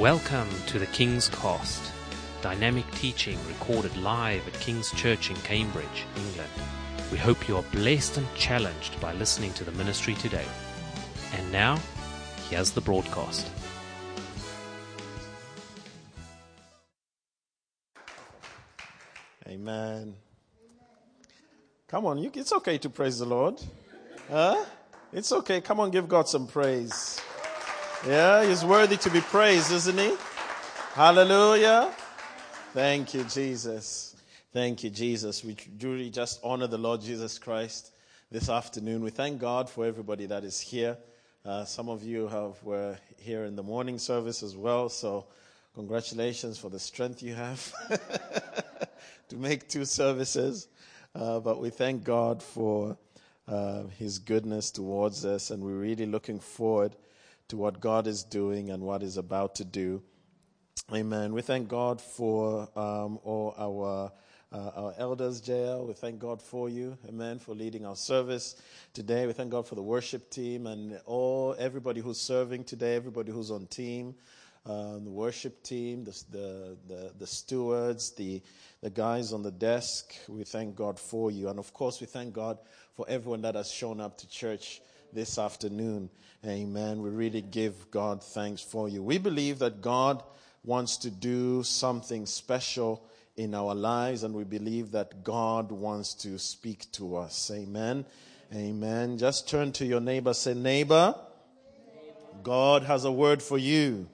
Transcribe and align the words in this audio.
Welcome 0.00 0.48
to 0.68 0.78
the 0.78 0.86
King's 0.86 1.28
Cost, 1.28 1.92
dynamic 2.40 2.90
teaching 2.92 3.38
recorded 3.46 3.94
live 3.98 4.48
at 4.48 4.54
King's 4.54 4.90
Church 4.92 5.28
in 5.28 5.36
Cambridge, 5.36 6.06
England. 6.16 6.50
We 7.12 7.18
hope 7.18 7.46
you 7.46 7.58
are 7.58 7.62
blessed 7.64 8.16
and 8.16 8.26
challenged 8.34 8.98
by 8.98 9.12
listening 9.12 9.52
to 9.52 9.62
the 9.62 9.72
ministry 9.72 10.14
today. 10.14 10.46
And 11.36 11.52
now, 11.52 11.78
here's 12.48 12.70
the 12.70 12.80
broadcast. 12.80 13.46
Amen. 19.46 20.14
Come 21.88 22.06
on, 22.06 22.16
you, 22.16 22.30
it's 22.32 22.54
okay 22.54 22.78
to 22.78 22.88
praise 22.88 23.18
the 23.18 23.26
Lord. 23.26 23.62
Huh? 24.30 24.64
It's 25.12 25.30
okay. 25.30 25.60
Come 25.60 25.78
on, 25.78 25.90
give 25.90 26.08
God 26.08 26.26
some 26.26 26.46
praise. 26.46 27.20
Yeah, 28.06 28.46
He's 28.46 28.64
worthy 28.64 28.96
to 28.96 29.10
be 29.10 29.20
praised, 29.20 29.70
isn't 29.72 29.98
He? 29.98 30.16
Hallelujah. 30.94 31.92
Thank 32.72 33.12
you, 33.12 33.24
Jesus. 33.24 34.16
Thank 34.54 34.82
you, 34.82 34.88
Jesus. 34.88 35.44
We 35.44 35.54
truly 35.54 36.08
just 36.08 36.40
honor 36.42 36.66
the 36.66 36.78
Lord 36.78 37.02
Jesus 37.02 37.38
Christ 37.38 37.92
this 38.30 38.48
afternoon. 38.48 39.04
We 39.04 39.10
thank 39.10 39.38
God 39.38 39.68
for 39.68 39.84
everybody 39.84 40.24
that 40.26 40.44
is 40.44 40.58
here. 40.58 40.96
Uh, 41.44 41.66
some 41.66 41.90
of 41.90 42.02
you 42.02 42.26
have 42.28 42.62
were 42.62 42.96
here 43.18 43.44
in 43.44 43.54
the 43.54 43.62
morning 43.62 43.98
service 43.98 44.42
as 44.42 44.56
well, 44.56 44.88
so 44.88 45.26
congratulations 45.74 46.56
for 46.56 46.70
the 46.70 46.78
strength 46.78 47.22
you 47.22 47.34
have 47.34 47.70
to 49.28 49.36
make 49.36 49.68
two 49.68 49.84
services. 49.84 50.68
Uh, 51.14 51.38
but 51.38 51.60
we 51.60 51.68
thank 51.68 52.02
God 52.02 52.42
for 52.42 52.96
uh, 53.46 53.82
His 53.98 54.18
goodness 54.18 54.70
towards 54.70 55.26
us, 55.26 55.50
and 55.50 55.62
we're 55.62 55.72
really 55.72 56.06
looking 56.06 56.40
forward 56.40 56.96
to 57.50 57.56
what 57.56 57.80
God 57.80 58.06
is 58.06 58.22
doing 58.22 58.70
and 58.70 58.82
what 58.82 59.02
is 59.02 59.16
about 59.16 59.56
to 59.56 59.64
do. 59.64 60.02
Amen. 60.92 61.32
We 61.32 61.42
thank 61.42 61.68
God 61.68 62.00
for 62.00 62.68
um, 62.76 63.18
all 63.22 63.54
our. 63.58 64.12
Uh, 64.52 64.72
our 64.74 64.94
elders, 64.98 65.40
JL, 65.40 65.86
we 65.86 65.92
thank 65.92 66.18
God 66.18 66.42
for 66.42 66.68
you, 66.68 66.98
amen, 67.08 67.38
for 67.38 67.54
leading 67.54 67.86
our 67.86 67.94
service 67.94 68.60
today. 68.92 69.24
We 69.28 69.32
thank 69.32 69.52
God 69.52 69.68
for 69.68 69.76
the 69.76 69.82
worship 69.82 70.28
team 70.28 70.66
and 70.66 70.98
all 71.06 71.54
everybody 71.56 72.00
who's 72.00 72.20
serving 72.20 72.64
today, 72.64 72.96
everybody 72.96 73.30
who's 73.30 73.52
on 73.52 73.68
team, 73.68 74.16
um, 74.66 75.04
the 75.04 75.10
worship 75.10 75.62
team, 75.62 76.02
the, 76.02 76.24
the, 76.32 76.76
the, 76.88 77.12
the 77.16 77.26
stewards, 77.28 78.10
the, 78.16 78.42
the 78.82 78.90
guys 78.90 79.32
on 79.32 79.44
the 79.44 79.52
desk. 79.52 80.16
We 80.26 80.42
thank 80.42 80.74
God 80.74 80.98
for 80.98 81.30
you. 81.30 81.48
And 81.48 81.60
of 81.60 81.72
course, 81.72 82.00
we 82.00 82.08
thank 82.08 82.34
God 82.34 82.58
for 82.96 83.06
everyone 83.08 83.42
that 83.42 83.54
has 83.54 83.70
shown 83.70 84.00
up 84.00 84.18
to 84.18 84.28
church 84.28 84.80
this 85.12 85.38
afternoon. 85.38 86.10
Amen. 86.46 87.02
We 87.02 87.10
really 87.10 87.42
give 87.42 87.90
God 87.90 88.22
thanks 88.22 88.62
for 88.62 88.88
you. 88.88 89.02
We 89.02 89.18
believe 89.18 89.58
that 89.58 89.82
God 89.82 90.22
wants 90.64 90.96
to 90.98 91.10
do 91.10 91.62
something 91.62 92.26
special 92.26 93.02
in 93.36 93.54
our 93.54 93.74
lives, 93.74 94.22
and 94.22 94.34
we 94.34 94.44
believe 94.44 94.90
that 94.92 95.24
God 95.24 95.72
wants 95.72 96.14
to 96.14 96.38
speak 96.38 96.90
to 96.92 97.16
us. 97.16 97.50
Amen. 97.50 98.04
Amen. 98.54 99.16
Just 99.16 99.48
turn 99.48 99.72
to 99.72 99.86
your 99.86 100.00
neighbor, 100.00 100.34
say, 100.34 100.54
Neighbor, 100.54 101.14
God 102.42 102.82
has 102.82 103.04
a 103.04 103.12
word 103.12 103.42
for 103.42 103.58
you. 103.58 104.08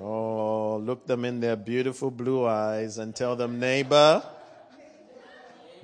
Oh, 0.00 0.76
look 0.76 1.06
them 1.06 1.24
in 1.24 1.40
their 1.40 1.56
beautiful 1.56 2.10
blue 2.10 2.46
eyes 2.46 2.98
and 2.98 3.14
tell 3.14 3.34
them, 3.34 3.58
Neighbor, 3.58 4.22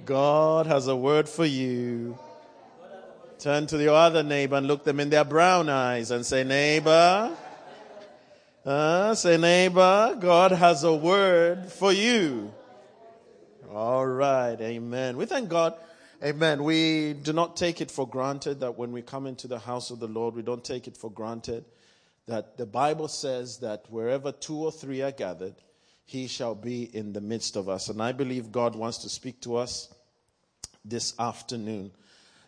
God 0.05 0.67
has 0.67 0.87
a 0.87 0.97
word 0.97 1.29
for 1.29 1.45
you. 1.45 2.17
Turn 3.39 3.67
to 3.69 3.83
your 3.83 3.95
other 3.95 4.23
neighbor 4.23 4.57
and 4.57 4.67
look 4.67 4.85
them 4.85 5.01
in 5.01 5.11
their 5.11 5.25
brown 5.25 5.69
eyes 5.69 6.11
and 6.11 6.25
say, 6.25 6.45
Neighbor, 6.45 7.37
uh, 8.65 9.15
say, 9.15 9.37
neighbor, 9.37 10.17
God 10.19 10.53
has 10.53 10.85
a 10.85 10.95
word 10.95 11.71
for 11.71 11.93
you. 11.93 12.51
All 13.71 14.07
right. 14.07 14.59
Amen. 14.59 15.19
We 15.19 15.27
thank 15.27 15.51
God. 15.51 15.75
Amen. 16.23 16.65
We 16.65 17.13
do 17.13 17.35
not 17.35 17.59
take 17.59 17.83
it 17.83 17.91
for 17.91 18.09
granted 18.09 18.61
that 18.61 18.79
when 18.79 18.93
we 18.93 19.03
come 19.03 19.27
into 19.27 19.49
the 19.49 19.59
house 19.59 19.91
of 19.91 20.01
the 20.01 20.09
Lord, 20.09 20.35
we 20.35 20.41
don't 20.41 20.65
take 20.65 20.87
it 20.87 20.97
for 20.97 21.11
granted 21.11 21.67
that 22.27 22.57
the 22.57 22.65
Bible 22.65 23.09
says 23.09 23.59
that 23.59 23.85
wherever 23.91 24.33
two 24.33 24.57
or 24.57 24.73
three 24.73 25.03
are 25.03 25.13
gathered, 25.13 25.57
he 26.07 26.27
shall 26.27 26.55
be 26.55 26.85
in 26.85 27.13
the 27.13 27.21
midst 27.21 27.57
of 27.57 27.69
us. 27.69 27.91
And 27.91 28.03
I 28.03 28.13
believe 28.13 28.51
God 28.51 28.75
wants 28.75 28.99
to 28.99 29.11
speak 29.11 29.43
to 29.43 29.57
us 29.57 29.93
this 30.87 31.13
afternoon. 31.19 31.91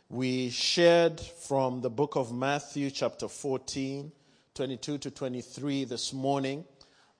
We 0.08 0.50
shared 0.50 1.18
from 1.18 1.80
the 1.80 1.90
book 1.90 2.14
of 2.14 2.32
Matthew, 2.32 2.92
chapter 2.92 3.26
14 3.26 4.12
22 4.54 4.98
to 4.98 5.10
23 5.10 5.84
this 5.84 6.12
morning. 6.12 6.64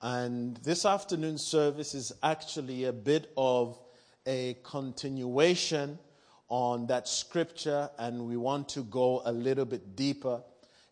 And 0.01 0.55
this 0.63 0.85
afternoon 0.85 1.37
service 1.37 1.93
is 1.93 2.13
actually 2.23 2.85
a 2.85 2.93
bit 2.93 3.29
of 3.35 3.77
a 4.25 4.55
continuation 4.63 5.99
on 6.47 6.87
that 6.87 7.09
scripture, 7.09 7.89
and 7.99 8.25
we 8.25 8.37
want 8.37 8.69
to 8.69 8.83
go 8.83 9.21
a 9.25 9.33
little 9.33 9.65
bit 9.65 9.97
deeper 9.97 10.41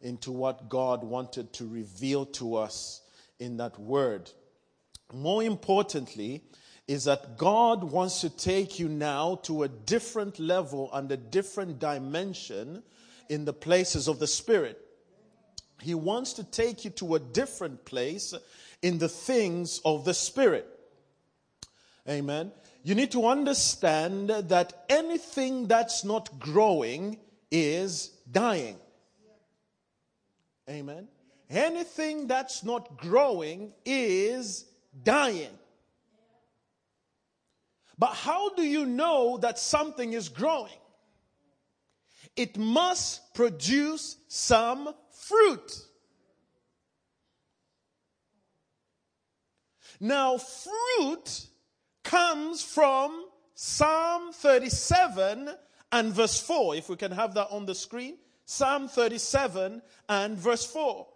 into 0.01 0.33
what 0.33 0.67
God 0.67 1.01
wanted 1.01 1.53
to 1.53 1.65
reveal 1.65 2.25
to 2.25 2.55
us 2.55 3.03
in 3.39 3.55
that 3.55 3.79
word. 3.79 4.29
More 5.13 5.43
importantly, 5.43 6.43
is 6.87 7.05
that 7.05 7.37
God 7.37 7.83
wants 7.83 8.21
to 8.21 8.29
take 8.29 8.79
you 8.79 8.87
now 8.87 9.35
to 9.43 9.63
a 9.63 9.67
different 9.67 10.39
level 10.39 10.89
and 10.93 11.11
a 11.11 11.17
different 11.17 11.79
dimension 11.79 12.83
in 13.29 13.45
the 13.45 13.53
places 13.53 14.07
of 14.07 14.19
the 14.19 14.27
Spirit. 14.27 14.79
He 15.81 15.95
wants 15.95 16.33
to 16.33 16.43
take 16.43 16.85
you 16.85 16.91
to 16.91 17.15
a 17.15 17.19
different 17.19 17.85
place 17.85 18.33
in 18.81 18.99
the 18.99 19.09
things 19.09 19.81
of 19.83 20.05
the 20.05 20.13
Spirit. 20.13 20.67
Amen. 22.07 22.51
You 22.83 22.93
need 22.93 23.11
to 23.11 23.25
understand 23.25 24.29
that 24.29 24.85
anything 24.89 25.67
that's 25.67 26.05
not 26.05 26.39
growing 26.39 27.17
is 27.49 28.11
dying. 28.31 28.77
Amen. 30.69 31.07
Anything 31.49 32.27
that's 32.27 32.63
not 32.63 32.97
growing 32.97 33.73
is 33.85 34.65
dying. 35.03 35.49
But 37.97 38.13
how 38.13 38.53
do 38.55 38.63
you 38.63 38.85
know 38.85 39.37
that 39.37 39.57
something 39.57 40.13
is 40.13 40.29
growing? 40.29 40.71
It 42.35 42.57
must 42.57 43.33
produce 43.33 44.17
some 44.27 44.93
fruit. 45.11 45.81
Now, 49.99 50.37
fruit 50.37 51.47
comes 52.03 52.61
from 52.61 53.25
Psalm 53.53 54.33
37 54.33 55.49
and 55.93 56.13
verse 56.13 56.41
4. 56.41 56.75
If 56.75 56.89
we 56.89 56.97
can 56.97 57.11
have 57.11 57.33
that 57.35 57.47
on 57.49 57.65
the 57.65 57.75
screen. 57.75 58.17
Psalm 58.45 58.89
37 58.89 59.81
and 60.09 60.37
verse 60.37 60.65
4. 60.65 61.07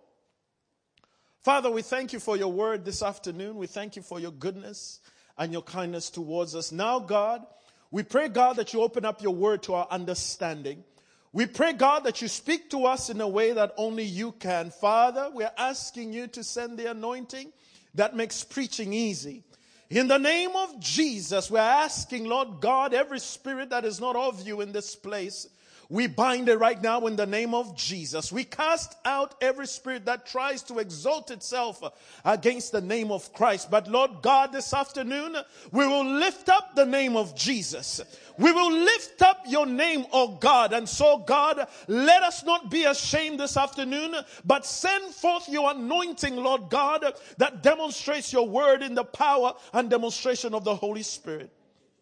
Father, 1.44 1.70
we 1.70 1.82
thank 1.82 2.14
you 2.14 2.20
for 2.20 2.38
your 2.38 2.52
word 2.52 2.86
this 2.86 3.04
afternoon. 3.04 3.58
We 3.58 3.68
thank 3.68 3.96
you 3.96 4.02
for 4.02 4.20
your 4.20 4.32
goodness 4.32 5.02
and 5.40 5.54
your 5.54 5.62
kindness 5.64 6.10
towards 6.10 6.54
us. 6.54 6.72
Now, 6.72 7.00
God, 7.00 7.44
we 7.90 8.04
pray, 8.04 8.28
God, 8.28 8.58
that 8.58 8.74
you 8.74 8.82
open 8.82 9.06
up 9.06 9.24
your 9.24 9.34
word 9.34 9.64
to 9.64 9.74
our 9.74 9.88
understanding. 9.90 10.84
We 11.32 11.46
pray, 11.46 11.74
God, 11.74 12.04
that 12.04 12.22
you 12.22 12.28
speak 12.28 12.70
to 12.72 12.86
us 12.86 13.10
in 13.10 13.22
a 13.22 13.28
way 13.28 13.54
that 13.54 13.74
only 13.78 14.04
you 14.04 14.34
can. 14.34 14.70
Father, 14.70 15.32
we're 15.34 15.52
asking 15.58 16.12
you 16.12 16.28
to 16.28 16.44
send 16.44 16.78
the 16.78 16.92
anointing 16.92 17.52
that 17.96 18.16
makes 18.16 18.44
preaching 18.44 18.94
easy. 18.94 19.44
In 19.90 20.08
the 20.08 20.20
name 20.20 20.52
of 20.56 20.80
Jesus, 20.80 21.50
we're 21.50 21.60
asking, 21.60 22.26
Lord 22.26 22.60
God, 22.60 22.94
every 22.94 23.20
spirit 23.20 23.70
that 23.70 23.86
is 23.86 24.00
not 24.00 24.16
of 24.16 24.46
you 24.46 24.62
in 24.62 24.72
this 24.72 24.96
place, 24.96 25.48
we 25.92 26.06
bind 26.06 26.50
it 26.50 26.58
right 26.58 26.80
now 26.80 27.08
in 27.08 27.16
the 27.16 27.26
name 27.26 27.56
of 27.56 27.76
Jesus. 27.76 28.32
We 28.32 28.44
cast 28.44 28.96
out 29.06 29.34
every 29.42 29.66
spirit 29.66 30.06
that 30.06 30.28
tries 30.28 30.62
to 30.63 30.78
exalt 30.78 31.31
itself 31.31 31.81
against 32.24 32.72
the 32.72 32.81
name 32.81 33.12
of 33.12 33.34
Christ. 33.34 33.72
But 33.72 33.88
Lord 33.88 34.22
God, 34.22 34.52
this 34.52 34.72
afternoon, 34.72 35.36
we 35.72 35.88
will 35.88 36.06
lift 36.06 36.48
up 36.48 36.75
the 36.75 36.86
name 36.86 37.18
of 37.18 37.36
Jesus. 37.36 38.02
We 38.38 38.52
will 38.52 38.72
lift 38.72 39.24
up 39.24 39.42
your 39.48 39.66
name, 39.66 40.06
oh 40.13 40.38
God. 40.38 40.74
And 40.74 40.88
so, 40.88 41.18
God, 41.18 41.68
let 41.88 42.22
us 42.22 42.44
not 42.44 42.69
be 42.69 42.84
ashamed 42.84 43.40
this 43.40 43.58
afternoon, 43.58 44.13
but 44.46 44.68
send 44.68 45.12
forth 45.16 45.50
your 45.50 45.72
anointing, 45.72 46.36
Lord 46.36 46.69
God, 46.69 47.04
that 47.38 47.63
demonstrates 47.63 48.31
your 48.31 48.48
word 48.48 48.84
in 48.84 48.94
the 48.94 49.04
power 49.04 49.56
and 49.74 49.90
demonstration 49.90 50.54
of 50.54 50.63
the 50.63 50.75
Holy 50.75 51.04
Spirit. 51.04 51.52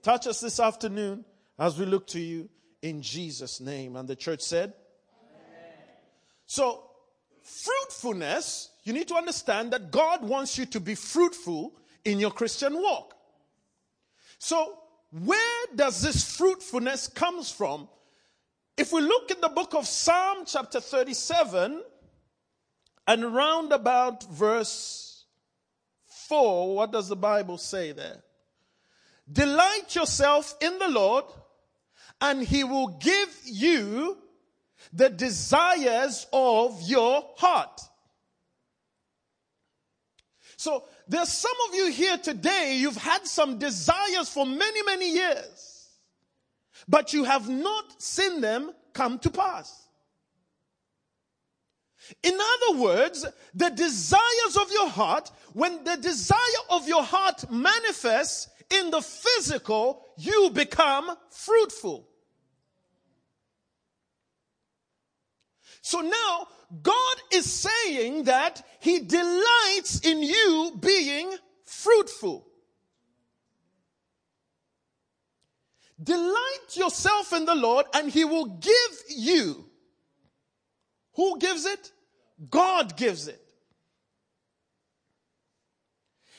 Touch 0.03 0.27
us 0.27 0.41
this 0.41 0.59
afternoon 0.59 1.23
as 1.57 1.79
we 1.79 1.85
look 1.85 2.05
to 2.07 2.19
you 2.19 2.49
in 2.81 3.01
Jesus' 3.01 3.59
name. 3.59 3.95
And 3.95 4.07
the 4.07 4.15
church 4.15 4.41
said, 4.41 4.73
Amen. 5.21 5.73
So, 6.45 6.83
fruitfulness, 7.43 8.69
you 8.83 8.93
need 8.93 9.07
to 9.07 9.15
understand 9.15 9.71
that 9.73 9.91
God 9.91 10.23
wants 10.23 10.57
you 10.57 10.65
to 10.67 10.79
be 10.79 10.95
fruitful 10.95 11.73
in 12.05 12.19
your 12.19 12.31
Christian 12.31 12.73
walk. 12.73 13.13
So, 14.39 14.77
where 15.11 15.65
does 15.75 16.01
this 16.01 16.35
fruitfulness 16.37 17.07
comes 17.07 17.51
from? 17.51 17.87
If 18.77 18.93
we 18.93 19.01
look 19.01 19.31
in 19.31 19.41
the 19.41 19.49
book 19.49 19.73
of 19.73 19.87
Psalm 19.87 20.43
chapter 20.45 20.79
37 20.79 21.81
and 23.07 23.35
round 23.35 23.71
about 23.71 24.23
verse 24.31 25.25
4, 26.27 26.75
what 26.75 26.91
does 26.91 27.07
the 27.07 27.15
Bible 27.15 27.57
say 27.57 27.91
there? 27.91 28.21
Delight 29.31 29.95
yourself 29.95 30.55
in 30.61 30.77
the 30.77 30.87
Lord, 30.87 31.25
and 32.21 32.41
he 32.41 32.63
will 32.63 32.97
give 32.99 33.29
you 33.45 34.17
the 34.93 35.09
desires 35.09 36.27
of 36.33 36.81
your 36.83 37.23
heart. 37.37 37.81
So 40.57 40.85
there's 41.07 41.31
some 41.31 41.53
of 41.69 41.75
you 41.75 41.91
here 41.91 42.17
today, 42.17 42.77
you've 42.79 42.97
had 42.97 43.27
some 43.27 43.59
desires 43.59 44.29
for 44.29 44.45
many, 44.45 44.81
many 44.83 45.13
years, 45.13 45.89
but 46.87 47.13
you 47.13 47.25
have 47.25 47.47
not 47.47 48.01
seen 48.01 48.41
them 48.41 48.71
come 48.93 49.19
to 49.19 49.29
pass. 49.29 49.87
In 52.23 52.33
other 52.33 52.79
words, 52.79 53.25
the 53.53 53.69
desires 53.69 54.57
of 54.59 54.71
your 54.71 54.89
heart, 54.89 55.29
when 55.53 55.83
the 55.83 55.97
desire 55.97 56.37
of 56.69 56.87
your 56.87 57.03
heart 57.03 57.51
manifests 57.51 58.47
in 58.69 58.91
the 58.91 59.01
physical, 59.01 60.05
you 60.17 60.49
become 60.53 61.09
fruitful. 61.29 62.07
So 65.81 66.01
now, 66.01 66.47
God 66.81 67.15
is 67.31 67.45
saying 67.45 68.23
that 68.23 68.61
He 68.79 68.99
delights 68.99 70.01
in 70.03 70.21
you 70.21 70.77
being 70.79 71.31
fruitful. 71.63 72.45
Delight 76.03 76.75
yourself 76.75 77.33
in 77.33 77.45
the 77.45 77.55
Lord, 77.55 77.85
and 77.93 78.11
He 78.11 78.25
will 78.25 78.45
give 78.45 78.73
you. 79.09 79.65
Who 81.15 81.39
gives 81.39 81.65
it? 81.65 81.91
God 82.49 82.97
gives 82.97 83.27
it. 83.27 83.46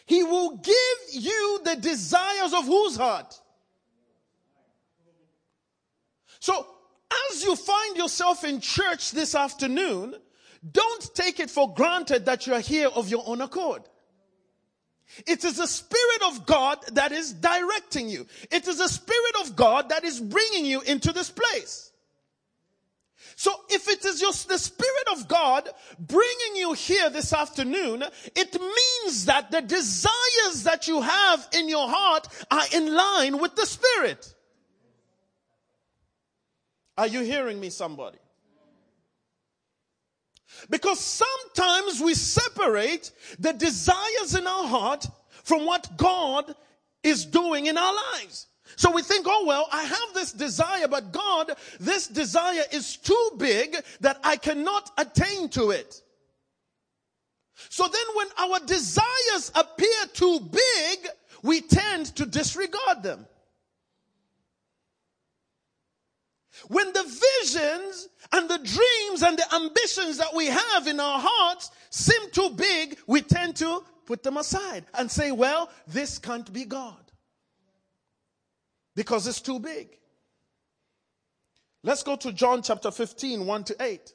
He 0.09 0.23
will 0.23 0.57
give 0.57 0.99
you 1.13 1.61
the 1.65 1.77
desires 1.77 2.55
of 2.55 2.65
whose 2.65 2.97
heart? 2.97 3.39
So, 6.41 6.67
as 7.31 7.45
you 7.45 7.55
find 7.55 7.97
yourself 7.97 8.43
in 8.43 8.61
church 8.61 9.11
this 9.11 9.35
afternoon, 9.35 10.15
don't 10.73 11.15
take 11.15 11.41
it 11.41 11.51
for 11.51 11.75
granted 11.75 12.25
that 12.25 12.47
you 12.47 12.55
are 12.55 12.61
here 12.61 12.89
of 12.89 13.11
your 13.11 13.23
own 13.27 13.43
accord. 13.43 13.83
It 15.27 15.45
is 15.45 15.59
the 15.59 15.67
Spirit 15.67 16.23
of 16.29 16.47
God 16.47 16.79
that 16.93 17.13
is 17.13 17.35
directing 17.35 18.09
you. 18.09 18.27
It 18.51 18.67
is 18.67 18.79
the 18.79 18.89
Spirit 18.89 19.37
of 19.43 19.57
God 19.57 19.91
that 19.91 20.05
is 20.05 20.21
bringing 20.21 20.65
you 20.65 20.81
into 20.81 21.13
this 21.13 21.31
place. 21.31 21.88
So 23.39 23.53
if 23.69 23.87
it 23.87 24.05
is 24.05 24.19
just 24.19 24.49
the 24.49 24.59
Spirit 24.59 25.09
of 25.13 25.29
God 25.29 25.69
bringing 25.97 26.57
you 26.57 26.73
here 26.73 27.09
this 27.09 27.33
afternoon, 27.33 28.03
it 28.35 28.61
means 28.61 29.27
that 29.27 29.53
the 29.53 29.61
desires 29.61 30.65
that 30.65 30.89
you 30.89 31.01
have 31.01 31.49
in 31.53 31.69
your 31.69 31.89
heart 31.89 32.27
are 32.51 32.65
in 32.75 32.93
line 32.93 33.39
with 33.39 33.55
the 33.55 33.65
Spirit. 33.65 34.35
Are 36.97 37.07
you 37.07 37.21
hearing 37.21 37.61
me, 37.61 37.71
somebody? 37.71 38.19
Because 40.69 40.99
sometimes 40.99 42.01
we 42.01 42.15
separate 42.15 43.13
the 43.39 43.53
desires 43.53 44.35
in 44.37 44.49
our 44.49 44.67
heart 44.67 45.07
from 45.45 45.65
what 45.65 45.97
God 45.97 46.57
is 47.05 47.25
doing 47.25 47.67
in 47.67 47.79
our 47.79 47.95
lives. 48.17 48.49
So 48.77 48.93
we 48.93 49.03
think, 49.03 49.27
oh 49.29 49.45
well, 49.47 49.69
I 49.73 49.83
have 49.83 50.15
this 50.15 50.33
desire, 50.33 50.89
but 50.89 51.13
God, 51.13 51.53
this 51.81 52.07
desire 52.07 52.63
is 52.73 52.97
too 52.97 53.31
big 53.37 53.77
that 54.01 54.19
I 54.23 54.37
cannot 54.37 54.91
attain 54.99 55.49
to 55.51 55.71
it. 55.71 56.03
So 57.71 57.89
then 57.89 58.07
when 58.15 58.29
our 58.39 58.61
desires 58.61 59.53
appear 59.55 60.07
too 60.13 60.41
big, 60.41 61.09
we 61.43 61.61
tend 61.61 62.07
to 62.17 62.27
disregard 62.27 63.03
them. 63.03 63.27
When 66.69 66.93
the 66.93 67.03
visions 67.03 68.09
and 68.33 68.49
the 68.49 68.59
dreams 68.59 69.23
and 69.23 69.39
the 69.39 69.55
ambitions 69.55 70.19
that 70.19 70.35
we 70.35 70.47
have 70.47 70.87
in 70.87 71.01
our 71.01 71.21
hearts 71.23 71.71
seem 71.91 72.31
too 72.31 72.51
big, 72.51 72.99
we 73.07 73.23
tend 73.23 73.57
to 73.57 73.83
put 74.07 74.23
them 74.23 74.37
aside 74.37 74.85
and 74.95 75.11
say, 75.11 75.31
well, 75.31 75.71
this 75.87 76.19
can't 76.19 76.53
be 76.53 76.65
God 76.65 77.08
because 78.99 79.29
it's 79.29 79.41
too 79.41 79.61
big. 79.61 79.97
Let's 81.85 82.03
go 82.03 82.17
to 82.17 82.33
John 82.33 82.63
chapter 82.63 82.91
15, 82.91 83.47
1 83.47 83.65
to 83.65 83.77
8. 83.81 84.13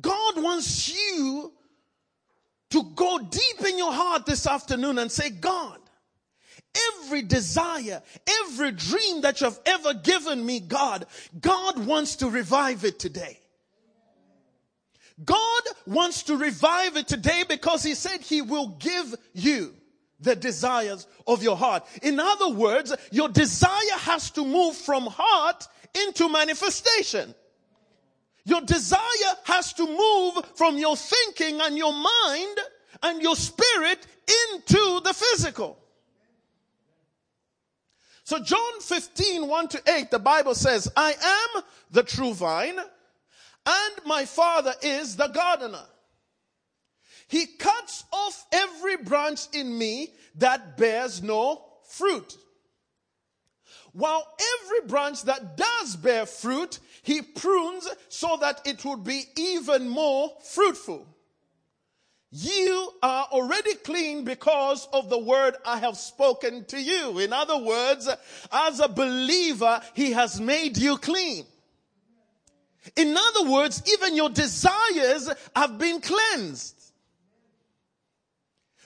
God 0.00 0.40
wants 0.40 0.96
you 0.96 1.52
to 2.70 2.84
go 2.94 3.18
deep 3.18 3.66
in 3.66 3.76
your 3.76 3.92
heart 3.92 4.26
this 4.26 4.46
afternoon 4.46 4.98
and 4.98 5.10
say, 5.10 5.30
God, 5.30 5.80
every 7.02 7.22
desire, 7.22 8.00
every 8.44 8.70
dream 8.70 9.22
that 9.22 9.40
you 9.40 9.46
have 9.46 9.58
ever 9.66 9.92
given 9.94 10.46
me, 10.46 10.60
God, 10.60 11.04
God 11.40 11.84
wants 11.84 12.14
to 12.16 12.30
revive 12.30 12.84
it 12.84 13.00
today. 13.00 13.40
God 15.24 15.62
wants 15.84 16.22
to 16.24 16.36
revive 16.36 16.96
it 16.96 17.08
today 17.08 17.42
because 17.48 17.82
He 17.82 17.96
said 17.96 18.20
He 18.20 18.40
will 18.40 18.68
give 18.68 19.16
you 19.32 19.74
the 20.20 20.34
desires 20.34 21.06
of 21.26 21.42
your 21.42 21.56
heart. 21.56 21.86
In 22.02 22.18
other 22.18 22.48
words, 22.48 22.94
your 23.10 23.28
desire 23.28 23.98
has 23.98 24.30
to 24.32 24.44
move 24.44 24.76
from 24.76 25.06
heart 25.06 25.66
into 26.06 26.28
manifestation. 26.28 27.34
Your 28.44 28.62
desire 28.62 29.34
has 29.44 29.72
to 29.74 29.86
move 29.86 30.44
from 30.56 30.78
your 30.78 30.96
thinking 30.96 31.60
and 31.60 31.76
your 31.76 31.92
mind 31.92 32.58
and 33.02 33.22
your 33.22 33.36
spirit 33.36 34.06
into 34.26 35.00
the 35.00 35.12
physical. 35.14 35.78
So 38.24 38.38
John 38.40 38.80
15, 38.80 39.46
1 39.46 39.68
to 39.68 39.82
8, 39.86 40.10
the 40.10 40.18
Bible 40.18 40.54
says, 40.54 40.90
I 40.96 41.12
am 41.12 41.62
the 41.90 42.02
true 42.02 42.34
vine 42.34 42.78
and 42.78 43.94
my 44.06 44.24
father 44.24 44.74
is 44.82 45.16
the 45.16 45.28
gardener. 45.28 45.84
He 47.28 47.46
cuts 47.46 48.04
off 48.10 48.46
every 48.50 48.96
branch 48.96 49.46
in 49.52 49.76
me 49.76 50.14
that 50.36 50.76
bears 50.76 51.22
no 51.22 51.62
fruit. 51.90 52.36
While 53.92 54.26
every 54.62 54.88
branch 54.88 55.22
that 55.24 55.56
does 55.56 55.96
bear 55.96 56.26
fruit, 56.26 56.78
he 57.02 57.22
prunes 57.22 57.88
so 58.08 58.38
that 58.40 58.62
it 58.66 58.84
would 58.84 59.04
be 59.04 59.24
even 59.36 59.88
more 59.88 60.32
fruitful. 60.42 61.06
You 62.30 62.92
are 63.02 63.26
already 63.32 63.74
clean 63.74 64.24
because 64.24 64.86
of 64.92 65.08
the 65.08 65.18
word 65.18 65.56
I 65.64 65.78
have 65.78 65.96
spoken 65.96 66.64
to 66.66 66.80
you. 66.80 67.18
In 67.18 67.32
other 67.32 67.56
words, 67.58 68.08
as 68.52 68.80
a 68.80 68.88
believer, 68.88 69.80
he 69.94 70.12
has 70.12 70.40
made 70.40 70.76
you 70.76 70.98
clean. 70.98 71.46
In 72.96 73.16
other 73.16 73.50
words, 73.50 73.82
even 73.92 74.14
your 74.14 74.28
desires 74.28 75.30
have 75.56 75.78
been 75.78 76.00
cleansed. 76.00 76.77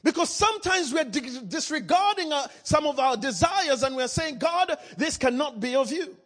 Because 0.04 0.30
sometimes 0.30 0.92
we're 0.92 1.04
disregarding 1.04 2.32
uh, 2.32 2.48
some 2.64 2.86
of 2.86 2.98
our 2.98 3.16
desires 3.16 3.84
and 3.84 3.94
we're 3.94 4.08
saying, 4.08 4.38
God, 4.38 4.76
this 4.96 5.16
cannot 5.16 5.60
be 5.60 5.76
of 5.76 5.92
you. 5.92 6.16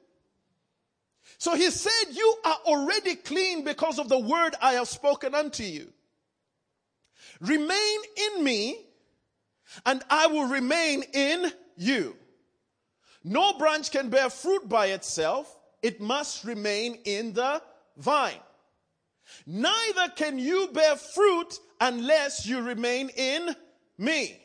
So 1.39 1.55
he 1.55 1.71
said, 1.71 2.15
You 2.15 2.37
are 2.45 2.59
already 2.67 3.17
clean 3.17 3.65
because 3.65 3.99
of 3.99 4.09
the 4.09 4.19
word 4.19 4.55
I 4.63 4.75
have 4.75 4.89
spoken 4.89 5.35
unto 5.35 5.63
you. 5.63 5.93
Remain 7.41 7.99
in 8.17 8.45
me, 8.45 8.79
and 9.85 10.03
I 10.09 10.29
will 10.29 10.47
remain 10.47 11.03
in 11.13 11.53
you. 11.77 12.17
No 13.23 13.59
branch 13.59 13.91
can 13.91 14.09
bear 14.09 14.31
fruit 14.31 14.69
by 14.69 14.87
itself, 14.87 15.55
it 15.83 16.01
must 16.01 16.45
remain 16.45 16.99
in 17.05 17.35
the 17.35 17.61
vine. 17.99 18.41
Neither 19.45 20.09
can 20.15 20.39
you 20.39 20.69
bear 20.73 20.97
fruit 20.97 21.59
unless 21.81 22.47
you 22.47 22.61
remain 22.63 23.11
in 23.11 23.55
me. 23.99 24.41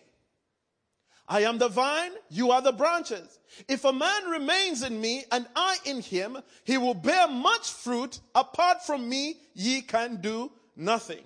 I 1.27 1.43
am 1.43 1.59
the 1.59 1.69
vine, 1.69 2.11
you 2.29 2.51
are 2.51 2.61
the 2.61 2.73
branches. 2.73 3.39
If 3.69 3.85
a 3.85 3.93
man 3.93 4.25
remains 4.25 4.83
in 4.83 4.99
me 4.99 5.23
and 5.31 5.47
I 5.55 5.77
in 5.85 6.01
him, 6.01 6.37
he 6.65 6.77
will 6.77 6.93
bear 6.93 7.27
much 7.27 7.71
fruit. 7.71 8.19
Apart 8.35 8.85
from 8.85 9.07
me, 9.07 9.39
ye 9.53 9.81
can 9.81 10.17
do 10.17 10.51
nothing. 10.75 11.23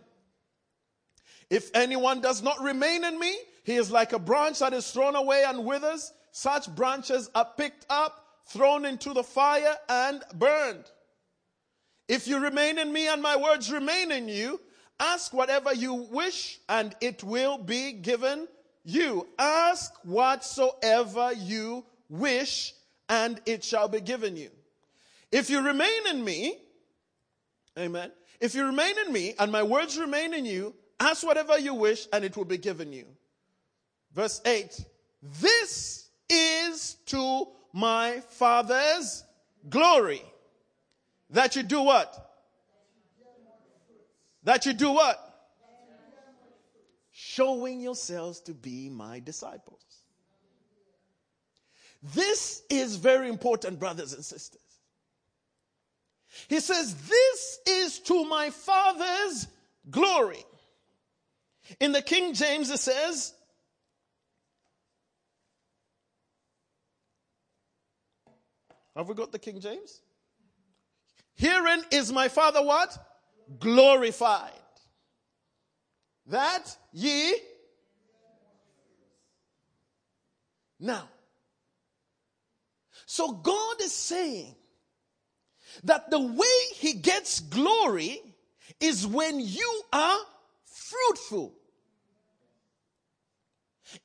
If 1.50 1.72
anyone 1.75 2.22
does 2.22 2.44
not 2.44 2.62
remain 2.62 3.03
in 3.03 3.20
me, 3.20 3.36
he 3.63 3.75
is 3.75 3.89
like 3.89 4.13
a 4.13 4.20
branch 4.20 4.60
that 4.60 4.74
is 4.74 4.89
thrown 4.91 5.15
away 5.15 5.44
and 5.48 5.65
withers. 5.65 6.13
Such 6.32 6.74
branches 6.75 7.29
are 7.34 7.50
picked 7.58 7.86
up, 7.89 8.25
thrown 8.48 8.86
into 8.86 9.13
the 9.13 9.24
fire, 9.24 9.75
and 9.89 10.22
burned. 10.36 10.86
If 12.08 12.27
you 12.27 12.38
remain 12.39 12.77
in 12.77 12.94
me 12.94 13.08
and 13.08 13.22
my 13.22 13.36
words 13.36 13.72
remain 13.72 14.12
in 14.12 14.27
you, 14.27 14.60
Ask 15.00 15.34
whatever 15.34 15.74
you 15.74 15.94
wish, 15.94 16.60
and 16.70 16.96
it 17.02 17.24
will 17.24 17.58
be 17.58 17.94
given 17.94 18.48
you. 18.84 19.28
Ask 19.38 19.94
whatsoever 20.04 21.34
you 21.34 21.86
wish, 22.10 22.74
and 23.10 23.42
it 23.46 23.64
shall 23.64 23.88
be 23.88 24.02
given 24.02 24.38
you. 24.38 24.50
If 25.32 25.50
you 25.50 25.62
remain 25.62 26.08
in 26.10 26.24
me, 26.24 26.60
Amen. 27.78 28.12
If 28.40 28.56
you 28.56 28.66
remain 28.66 28.96
in 29.06 29.12
me 29.12 29.34
and 29.38 29.52
my 29.52 29.64
words 29.64 29.98
remain 29.98 30.34
in 30.34 30.46
you, 30.46 30.74
ask 31.00 31.25
whatever 31.25 31.58
you 31.60 31.74
wish 31.74 32.08
and 32.14 32.24
it 32.24 32.38
will 32.38 32.46
be 32.46 32.58
given 32.58 32.94
you. 32.94 33.06
Verse 34.14 34.42
8. 34.46 34.86
This 35.42 36.10
is 36.30 36.98
to 37.08 37.48
my 37.74 38.22
Father's 38.30 39.24
glory. 39.70 40.22
That 41.32 41.56
you 41.56 41.64
do 41.64 41.82
what? 41.82 42.25
That 44.46 44.66
you 44.66 44.74
do 44.74 44.92
what? 44.92 45.20
Showing 47.12 47.82
yourselves 47.82 48.40
to 48.42 48.54
be 48.54 48.90
my 48.90 49.20
disciples. 49.20 49.82
This 52.14 52.62
is 52.70 52.98
very 52.98 53.28
important, 53.28 53.80
brothers 53.80 54.14
and 54.14 54.24
sisters. 54.24 54.62
He 56.48 56.60
says, 56.60 56.96
This 56.96 57.60
is 57.68 58.00
to 58.02 58.25
my 58.25 58.52
Father's 58.52 59.48
glory. 59.90 60.44
In 61.80 61.92
the 61.92 62.02
King 62.02 62.34
James, 62.34 62.70
it 62.70 62.80
says, 62.80 63.34
Have 68.96 69.10
we 69.10 69.16
got 69.16 69.32
the 69.32 69.40
King 69.40 69.60
James? 69.60 70.02
Herein 71.34 71.84
is 71.92 72.12
my 72.12 72.28
Father 72.28 72.64
what? 72.64 72.96
Glorified. 73.60 74.52
That 76.28 76.75
ye. 76.92 77.36
Now, 80.80 81.08
so 83.06 83.32
God 83.32 83.82
is 83.82 83.94
saying 83.94 84.56
that 85.84 86.10
the 86.10 86.20
way 86.20 86.74
He 86.74 86.94
gets 86.94 87.40
glory 87.40 88.22
is 88.80 89.08
when 89.08 89.40
you 89.40 89.82
are 89.94 90.18
fruitful. 90.66 91.54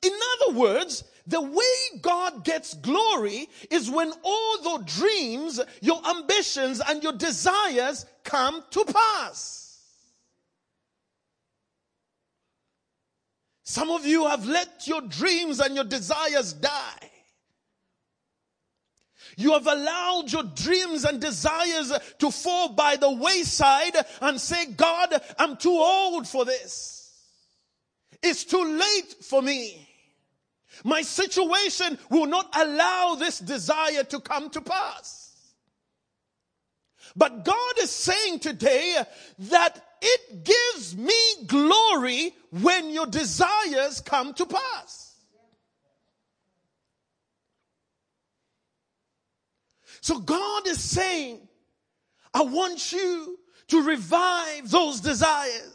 In 0.01 0.13
other 0.33 0.57
words, 0.57 1.03
the 1.31 1.41
way 1.41 1.99
God 2.01 2.43
gets 2.43 2.73
glory 2.73 3.47
is 3.69 3.89
when 3.89 4.11
all 4.21 4.77
the 4.77 4.83
dreams, 4.85 5.61
your 5.81 6.01
ambitions, 6.07 6.81
and 6.85 7.01
your 7.01 7.13
desires 7.13 8.05
come 8.25 8.61
to 8.71 8.85
pass. 8.85 9.79
Some 13.63 13.91
of 13.91 14.05
you 14.05 14.27
have 14.27 14.45
let 14.45 14.85
your 14.85 15.01
dreams 15.01 15.61
and 15.61 15.73
your 15.73 15.85
desires 15.85 16.51
die. 16.51 17.09
You 19.37 19.53
have 19.53 19.65
allowed 19.65 20.33
your 20.33 20.43
dreams 20.43 21.05
and 21.05 21.21
desires 21.21 21.93
to 22.19 22.29
fall 22.29 22.73
by 22.73 22.97
the 22.97 23.09
wayside 23.09 23.95
and 24.19 24.39
say, 24.39 24.65
God, 24.65 25.13
I'm 25.39 25.55
too 25.55 25.69
old 25.71 26.27
for 26.27 26.43
this. 26.43 27.09
It's 28.21 28.43
too 28.43 28.77
late 28.77 29.15
for 29.23 29.41
me. 29.41 29.87
My 30.83 31.01
situation 31.01 31.97
will 32.09 32.27
not 32.27 32.49
allow 32.55 33.15
this 33.15 33.39
desire 33.39 34.03
to 34.05 34.19
come 34.19 34.49
to 34.51 34.61
pass. 34.61 35.31
But 37.15 37.43
God 37.43 37.73
is 37.79 37.91
saying 37.91 38.39
today 38.39 39.03
that 39.37 39.83
it 40.01 40.43
gives 40.43 40.95
me 40.95 41.13
glory 41.45 42.33
when 42.61 42.89
your 42.89 43.05
desires 43.05 44.01
come 44.01 44.33
to 44.35 44.45
pass. 44.45 45.11
So 50.01 50.19
God 50.19 50.67
is 50.67 50.81
saying, 50.81 51.47
I 52.33 52.41
want 52.41 52.91
you 52.91 53.37
to 53.67 53.83
revive 53.83 54.69
those 54.69 54.99
desires. 55.01 55.70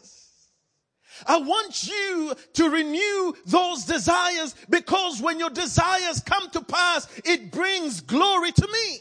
I 1.25 1.37
want 1.39 1.87
you 1.87 2.33
to 2.53 2.69
renew 2.69 3.33
those 3.45 3.85
desires 3.85 4.55
because 4.69 5.21
when 5.21 5.39
your 5.39 5.49
desires 5.49 6.19
come 6.21 6.49
to 6.51 6.61
pass, 6.61 7.07
it 7.25 7.51
brings 7.51 8.01
glory 8.01 8.51
to 8.51 8.67
me. 8.67 8.99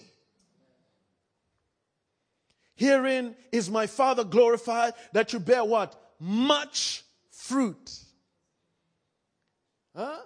Herein 2.77 3.35
is 3.53 3.71
my 3.71 3.87
Father 3.87 4.23
glorified 4.23 4.93
that 5.13 5.33
you 5.33 5.41
bear 5.41 5.65
what? 5.65 5.99
Much 6.21 7.05
fruit. 7.31 7.91
Huh? 9.95 10.19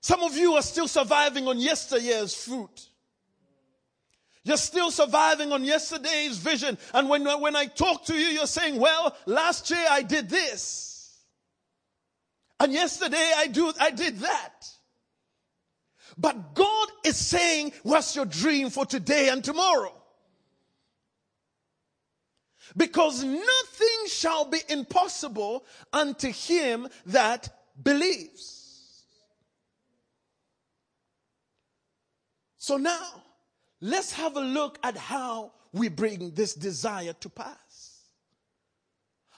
Some 0.00 0.22
of 0.22 0.36
you 0.36 0.54
are 0.54 0.62
still 0.62 0.88
surviving 0.88 1.48
on 1.48 1.58
yesteryear's 1.58 2.34
fruit. 2.34 2.88
You're 4.44 4.56
still 4.56 4.90
surviving 4.90 5.52
on 5.52 5.64
yesterday's 5.64 6.38
vision. 6.38 6.78
And 6.94 7.08
when, 7.08 7.24
when 7.40 7.54
I 7.54 7.66
talk 7.66 8.06
to 8.06 8.14
you, 8.14 8.28
you're 8.28 8.46
saying, 8.46 8.78
well, 8.80 9.14
last 9.26 9.68
year 9.70 9.84
I 9.90 10.02
did 10.02 10.30
this. 10.30 10.87
And 12.60 12.72
yesterday 12.72 13.32
I 13.36 13.46
do, 13.46 13.72
I 13.80 13.90
did 13.90 14.18
that. 14.20 14.66
But 16.16 16.54
God 16.54 16.88
is 17.04 17.16
saying, 17.16 17.72
what's 17.82 18.16
your 18.16 18.24
dream 18.24 18.70
for 18.70 18.84
today 18.84 19.28
and 19.28 19.44
tomorrow? 19.44 19.94
Because 22.76 23.22
nothing 23.22 24.06
shall 24.08 24.44
be 24.44 24.60
impossible 24.68 25.64
unto 25.92 26.30
him 26.30 26.88
that 27.06 27.48
believes. 27.82 29.04
So 32.58 32.76
now, 32.76 33.22
Let's 33.80 34.12
have 34.12 34.36
a 34.36 34.40
look 34.40 34.78
at 34.82 34.96
how 34.96 35.52
we 35.72 35.88
bring 35.88 36.32
this 36.32 36.54
desire 36.54 37.12
to 37.20 37.28
pass. 37.28 38.02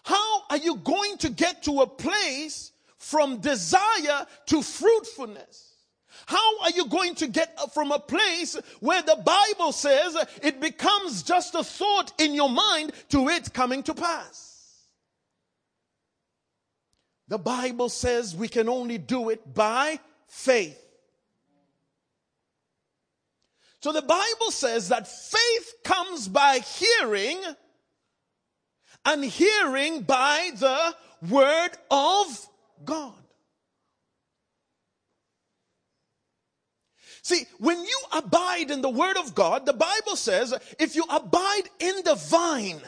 How 0.02 0.42
are 0.48 0.56
you 0.56 0.76
going 0.76 1.18
to 1.18 1.30
get 1.30 1.62
to 1.64 1.82
a 1.82 1.86
place 1.86 2.72
from 3.00 3.38
desire 3.38 4.26
to 4.46 4.62
fruitfulness? 4.62 5.74
How 6.26 6.60
are 6.60 6.70
you 6.70 6.86
going 6.86 7.14
to 7.16 7.26
get 7.26 7.58
from 7.72 7.90
a 7.90 7.98
place 7.98 8.56
where 8.78 9.02
the 9.02 9.16
Bible 9.24 9.72
says 9.72 10.16
it 10.42 10.60
becomes 10.60 11.22
just 11.22 11.54
a 11.54 11.64
thought 11.64 12.12
in 12.20 12.34
your 12.34 12.50
mind 12.50 12.92
to 13.08 13.28
it 13.28 13.52
coming 13.52 13.82
to 13.84 13.94
pass? 13.94 14.86
The 17.28 17.38
Bible 17.38 17.88
says 17.88 18.36
we 18.36 18.48
can 18.48 18.68
only 18.68 18.98
do 18.98 19.30
it 19.30 19.54
by 19.54 19.98
faith. 20.28 20.78
So 23.80 23.92
the 23.92 24.02
Bible 24.02 24.50
says 24.50 24.88
that 24.88 25.08
faith 25.08 25.74
comes 25.84 26.28
by 26.28 26.58
hearing 26.58 27.40
and 29.06 29.24
hearing 29.24 30.02
by 30.02 30.50
the 30.54 30.94
word 31.30 31.70
of 31.90 32.48
God. 32.84 33.14
See, 37.22 37.44
when 37.58 37.84
you 37.84 38.00
abide 38.12 38.70
in 38.70 38.80
the 38.80 38.88
word 38.88 39.16
of 39.16 39.34
God, 39.34 39.66
the 39.66 39.72
Bible 39.72 40.16
says 40.16 40.54
if 40.78 40.96
you 40.96 41.04
abide 41.10 41.62
in 41.78 41.96
the 42.04 42.14
vine, 42.14 42.80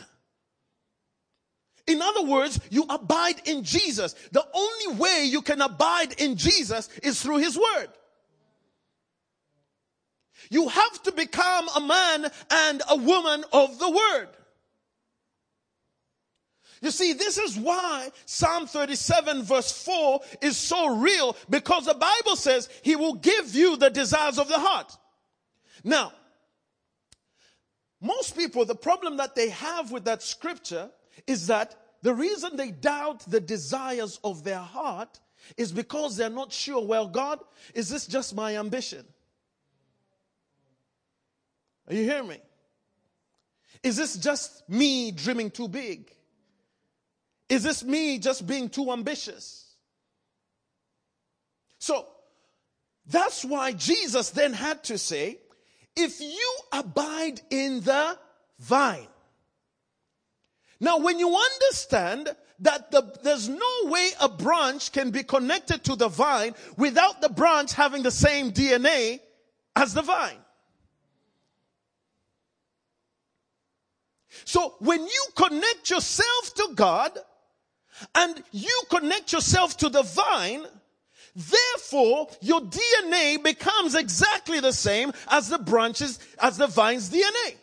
in 1.86 2.00
other 2.00 2.22
words, 2.22 2.60
you 2.70 2.84
abide 2.88 3.46
in 3.46 3.64
Jesus. 3.64 4.14
The 4.30 4.46
only 4.54 4.98
way 4.98 5.24
you 5.24 5.42
can 5.42 5.60
abide 5.60 6.12
in 6.20 6.36
Jesus 6.36 6.88
is 7.02 7.20
through 7.20 7.38
his 7.38 7.58
word. 7.58 7.88
You 10.50 10.68
have 10.68 11.02
to 11.04 11.12
become 11.12 11.68
a 11.76 11.80
man 11.80 12.30
and 12.50 12.82
a 12.88 12.96
woman 12.96 13.44
of 13.52 13.78
the 13.78 13.90
word. 13.90 14.28
You 16.82 16.90
see, 16.90 17.12
this 17.12 17.38
is 17.38 17.56
why 17.56 18.10
Psalm 18.26 18.66
37 18.66 19.44
verse 19.44 19.84
4 19.84 20.20
is 20.42 20.56
so 20.56 20.96
real 20.96 21.36
because 21.48 21.86
the 21.86 21.94
Bible 21.94 22.34
says 22.34 22.68
he 22.82 22.96
will 22.96 23.14
give 23.14 23.54
you 23.54 23.76
the 23.76 23.88
desires 23.88 24.36
of 24.36 24.48
the 24.48 24.58
heart. 24.58 24.94
Now, 25.84 26.12
most 28.00 28.36
people, 28.36 28.64
the 28.64 28.74
problem 28.74 29.18
that 29.18 29.36
they 29.36 29.50
have 29.50 29.92
with 29.92 30.04
that 30.06 30.24
scripture 30.24 30.90
is 31.28 31.46
that 31.46 31.76
the 32.02 32.12
reason 32.12 32.56
they 32.56 32.72
doubt 32.72 33.20
the 33.30 33.40
desires 33.40 34.18
of 34.24 34.42
their 34.42 34.58
heart 34.58 35.20
is 35.56 35.70
because 35.70 36.16
they're 36.16 36.30
not 36.30 36.52
sure, 36.52 36.84
well, 36.84 37.06
God, 37.06 37.38
is 37.74 37.88
this 37.90 38.08
just 38.08 38.34
my 38.34 38.56
ambition? 38.56 39.04
Are 41.86 41.94
you 41.94 42.02
hearing 42.02 42.26
me? 42.26 42.38
Is 43.84 43.96
this 43.96 44.16
just 44.16 44.68
me 44.68 45.12
dreaming 45.12 45.52
too 45.52 45.68
big? 45.68 46.10
Is 47.52 47.62
this 47.62 47.84
me 47.84 48.18
just 48.18 48.46
being 48.46 48.70
too 48.70 48.90
ambitious? 48.90 49.74
So 51.78 52.06
that's 53.04 53.44
why 53.44 53.72
Jesus 53.72 54.30
then 54.30 54.54
had 54.54 54.82
to 54.84 54.96
say, 54.96 55.36
if 55.94 56.18
you 56.18 56.56
abide 56.72 57.42
in 57.50 57.82
the 57.82 58.16
vine. 58.58 59.06
Now, 60.80 60.96
when 60.96 61.18
you 61.18 61.36
understand 61.36 62.34
that 62.60 62.90
the, 62.90 63.18
there's 63.22 63.50
no 63.50 63.72
way 63.82 64.08
a 64.18 64.30
branch 64.30 64.90
can 64.90 65.10
be 65.10 65.22
connected 65.22 65.84
to 65.84 65.94
the 65.94 66.08
vine 66.08 66.54
without 66.78 67.20
the 67.20 67.28
branch 67.28 67.74
having 67.74 68.02
the 68.02 68.10
same 68.10 68.52
DNA 68.52 69.20
as 69.76 69.92
the 69.92 70.00
vine. 70.00 70.38
So 74.46 74.76
when 74.78 75.02
you 75.02 75.26
connect 75.36 75.90
yourself 75.90 76.54
to 76.54 76.70
God 76.74 77.18
and 78.14 78.42
you 78.52 78.82
connect 78.90 79.32
yourself 79.32 79.76
to 79.78 79.88
the 79.88 80.02
vine, 80.02 80.64
therefore 81.34 82.28
your 82.40 82.60
DNA 82.60 83.42
becomes 83.42 83.94
exactly 83.94 84.60
the 84.60 84.72
same 84.72 85.12
as 85.28 85.48
the 85.48 85.58
branches, 85.58 86.18
as 86.40 86.56
the 86.56 86.66
vine's 86.66 87.10
DNA. 87.10 87.56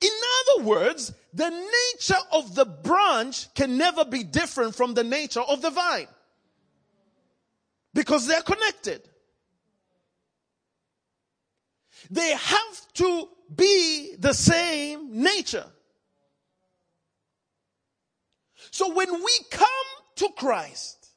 In 0.00 0.10
other 0.40 0.64
words, 0.64 1.12
the 1.34 1.50
nature 1.50 2.20
of 2.32 2.54
the 2.54 2.64
branch 2.64 3.52
can 3.54 3.76
never 3.76 4.04
be 4.04 4.22
different 4.22 4.74
from 4.74 4.94
the 4.94 5.04
nature 5.04 5.40
of 5.40 5.62
the 5.62 5.70
vine 5.70 6.06
because 7.92 8.26
they're 8.26 8.42
connected. 8.42 9.02
They 12.10 12.30
have 12.30 12.92
to 12.94 13.28
be 13.54 14.14
the 14.18 14.32
same 14.32 15.22
nature. 15.22 15.66
So 18.70 18.92
when 18.94 19.12
we 19.12 19.38
come 19.50 19.68
to 20.16 20.28
Christ, 20.36 21.10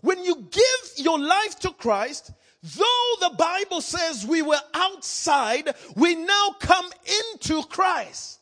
when 0.00 0.24
you 0.24 0.48
give 0.50 0.92
your 0.96 1.18
life 1.18 1.58
to 1.60 1.70
Christ, 1.72 2.30
though 2.62 3.14
the 3.20 3.34
Bible 3.36 3.80
says 3.80 4.26
we 4.26 4.42
were 4.42 4.60
outside, 4.74 5.74
we 5.96 6.14
now 6.14 6.56
come 6.60 6.90
into 7.20 7.62
Christ. 7.64 8.40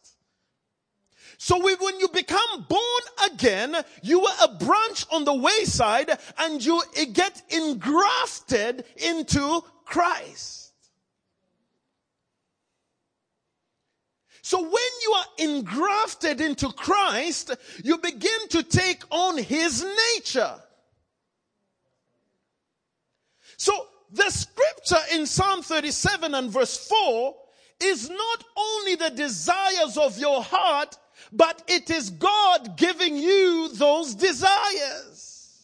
So 1.39 1.61
we, 1.61 1.75
when 1.75 1.99
you 1.99 2.07
become 2.07 2.67
born 2.69 3.33
again, 3.33 3.77
you 4.01 4.21
were 4.21 4.37
a 4.45 4.55
branch 4.55 5.05
on 5.11 5.25
the 5.25 5.35
wayside 5.35 6.11
and 6.39 6.65
you 6.65 6.81
get 7.13 7.43
engrafted 7.51 8.85
into 8.97 9.65
Christ. 9.85 10.62
So 14.43 14.61
when 14.61 14.73
you 15.03 15.13
are 15.13 15.25
engrafted 15.39 16.41
into 16.41 16.69
Christ, 16.73 17.55
you 17.85 17.97
begin 17.99 18.49
to 18.51 18.65
take 18.65 19.03
on 19.11 19.39
His 19.39 19.87
nature. 20.17 20.55
So 23.57 23.73
the 24.11 24.29
scripture 24.31 25.03
in 25.15 25.27
Psalm 25.27 25.63
37 25.63 26.35
and 26.35 26.51
verse 26.51 26.89
4 26.89 27.37
is 27.81 28.11
not 28.11 28.45
only 28.57 28.97
the 28.97 29.11
desires 29.11 29.97
of 29.97 30.19
your 30.19 30.43
heart, 30.43 30.99
but 31.33 31.63
it 31.69 31.89
is 31.89 32.11
God 32.11 32.77
giving 32.77 33.17
you 33.17 33.71
those 33.73 34.17
desires. 34.17 35.61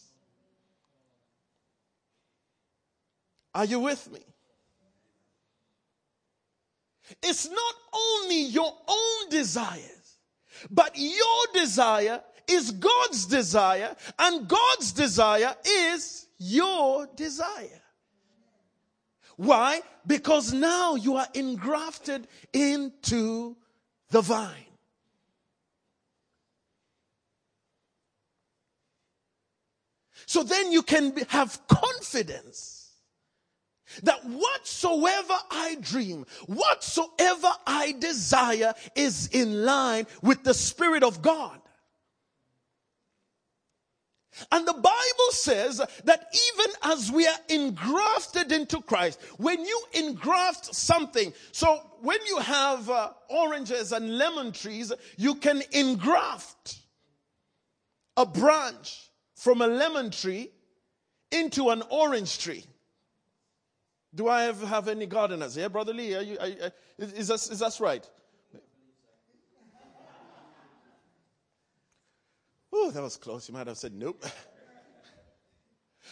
Are 3.53 3.65
you 3.65 3.81
with 3.81 4.09
me? 4.09 4.19
It's 7.23 7.49
not 7.49 7.75
only 7.93 8.41
your 8.41 8.73
own 8.87 9.29
desires, 9.29 10.17
but 10.69 10.91
your 10.95 11.45
desire 11.53 12.21
is 12.47 12.71
God's 12.71 13.25
desire, 13.25 13.95
and 14.17 14.47
God's 14.47 14.91
desire 14.91 15.55
is 15.65 16.27
your 16.37 17.07
desire. 17.15 17.81
Why? 19.37 19.81
Because 20.05 20.51
now 20.51 20.95
you 20.95 21.15
are 21.15 21.27
engrafted 21.33 22.27
into 22.51 23.55
the 24.09 24.21
vine. 24.21 24.65
So 30.25 30.43
then 30.43 30.71
you 30.71 30.83
can 30.83 31.15
have 31.29 31.59
confidence 31.67 32.78
that 34.03 34.25
whatsoever 34.25 35.35
I 35.51 35.77
dream, 35.81 36.25
whatsoever 36.47 37.49
I 37.65 37.95
desire 37.99 38.73
is 38.95 39.27
in 39.27 39.65
line 39.65 40.07
with 40.21 40.43
the 40.43 40.53
Spirit 40.53 41.03
of 41.03 41.21
God. 41.21 41.59
And 44.51 44.65
the 44.65 44.73
Bible 44.73 45.31
says 45.31 45.81
that 46.05 46.33
even 46.51 46.75
as 46.83 47.11
we 47.11 47.27
are 47.27 47.37
engrafted 47.49 48.51
into 48.51 48.81
Christ, 48.81 49.19
when 49.37 49.63
you 49.65 49.81
engraft 49.93 50.73
something, 50.73 51.33
so 51.51 51.79
when 52.01 52.19
you 52.25 52.39
have 52.39 52.89
uh, 52.89 53.11
oranges 53.29 53.91
and 53.91 54.17
lemon 54.17 54.51
trees, 54.51 54.93
you 55.17 55.35
can 55.35 55.61
engraft 55.71 56.79
a 58.15 58.25
branch 58.25 59.09
from 59.35 59.61
a 59.61 59.67
lemon 59.67 60.11
tree 60.11 60.51
into 61.31 61.69
an 61.69 61.83
orange 61.89 62.39
tree. 62.39 62.65
Do 64.13 64.27
I 64.27 64.43
have, 64.43 64.61
have 64.61 64.87
any 64.87 65.05
gardeners 65.05 65.55
here? 65.55 65.69
Brother 65.69 65.93
Lee, 65.93 66.15
are 66.15 66.21
you, 66.21 66.37
are, 66.39 66.45
uh, 66.45 66.69
is, 66.97 67.27
that, 67.27 67.35
is 67.35 67.59
that 67.59 67.79
right? 67.79 68.07
Oh, 72.71 72.91
that 72.91 73.01
was 73.01 73.17
close. 73.17 73.47
You 73.47 73.53
might 73.53 73.67
have 73.67 73.77
said 73.77 73.93
nope. 73.93 74.23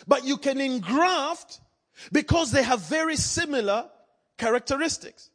But 0.05 0.25
you 0.25 0.37
can 0.37 0.61
engraft 0.61 1.59
because 2.11 2.51
they 2.51 2.61
have 2.61 2.81
very 2.81 3.15
similar 3.15 3.89
characteristics. 4.37 5.31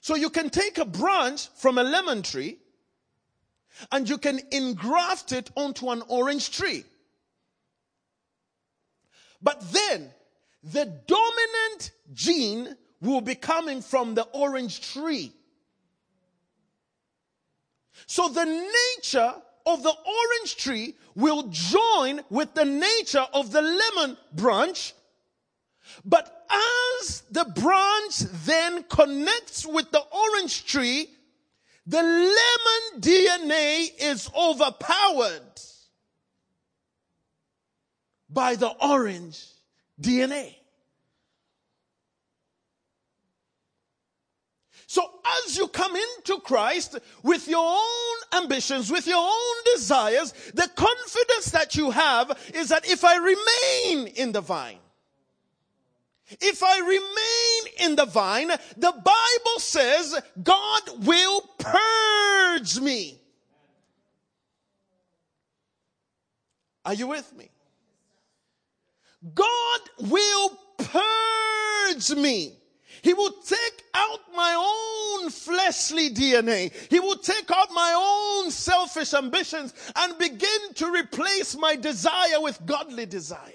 So 0.00 0.14
you 0.16 0.28
can 0.28 0.50
take 0.50 0.76
a 0.76 0.84
branch 0.84 1.48
from 1.56 1.78
a 1.78 1.82
lemon 1.82 2.22
tree 2.22 2.58
and 3.90 4.08
you 4.08 4.18
can 4.18 4.40
engraft 4.50 5.32
it 5.32 5.50
onto 5.56 5.88
an 5.90 6.02
orange 6.08 6.50
tree. 6.50 6.84
But 9.40 9.62
then 9.72 10.10
the 10.72 10.84
dominant 10.84 11.92
gene 12.12 12.76
will 13.00 13.20
be 13.20 13.34
coming 13.34 13.80
from 13.80 14.14
the 14.14 14.24
orange 14.32 14.92
tree. 14.92 15.32
So 18.06 18.28
the 18.28 18.44
nature 18.44 19.34
of 19.64 19.82
the 19.82 19.92
orange 19.92 20.56
tree 20.56 20.94
will 21.14 21.48
join 21.50 22.20
with 22.30 22.54
the 22.54 22.64
nature 22.64 23.26
of 23.32 23.52
the 23.52 23.62
lemon 23.62 24.16
branch. 24.32 24.94
But 26.04 26.46
as 27.00 27.22
the 27.30 27.44
branch 27.44 28.18
then 28.44 28.82
connects 28.84 29.64
with 29.64 29.90
the 29.92 30.00
orange 30.00 30.66
tree, 30.66 31.08
the 31.86 32.02
lemon 32.02 33.00
DNA 33.00 33.90
is 34.00 34.28
overpowered 34.36 35.42
by 38.28 38.56
the 38.56 38.70
orange 38.84 39.46
DNA. 40.00 40.54
So 44.86 45.02
as 45.44 45.58
you 45.58 45.66
come 45.68 45.96
into 45.96 46.40
Christ 46.40 46.98
with 47.22 47.48
your 47.48 47.76
own 47.76 48.42
ambitions, 48.42 48.90
with 48.90 49.06
your 49.06 49.18
own 49.18 49.56
desires, 49.74 50.32
the 50.54 50.70
confidence 50.74 51.50
that 51.50 51.74
you 51.74 51.90
have 51.90 52.38
is 52.54 52.68
that 52.68 52.88
if 52.88 53.04
I 53.04 53.16
remain 53.16 54.06
in 54.14 54.32
the 54.32 54.40
vine, 54.40 54.78
if 56.40 56.62
I 56.62 56.78
remain 56.78 57.90
in 57.90 57.96
the 57.96 58.04
vine, 58.04 58.48
the 58.48 58.92
Bible 58.92 59.58
says 59.58 60.20
God 60.42 60.82
will 61.04 61.40
purge 61.58 62.80
me. 62.80 63.20
Are 66.84 66.94
you 66.94 67.08
with 67.08 67.32
me? 67.36 67.50
God 69.34 69.80
will 70.00 70.58
purge 70.78 72.14
me. 72.16 72.58
He 73.02 73.14
will 73.14 73.32
take 73.46 73.84
out 73.94 74.20
my 74.34 74.54
own 75.22 75.30
fleshly 75.30 76.10
DNA. 76.10 76.72
He 76.90 76.98
will 76.98 77.16
take 77.16 77.50
out 77.50 77.68
my 77.72 77.94
own 77.96 78.50
selfish 78.50 79.14
ambitions 79.14 79.74
and 79.94 80.18
begin 80.18 80.74
to 80.74 80.90
replace 80.90 81.56
my 81.56 81.76
desire 81.76 82.40
with 82.40 82.64
godly 82.66 83.06
desire. 83.06 83.52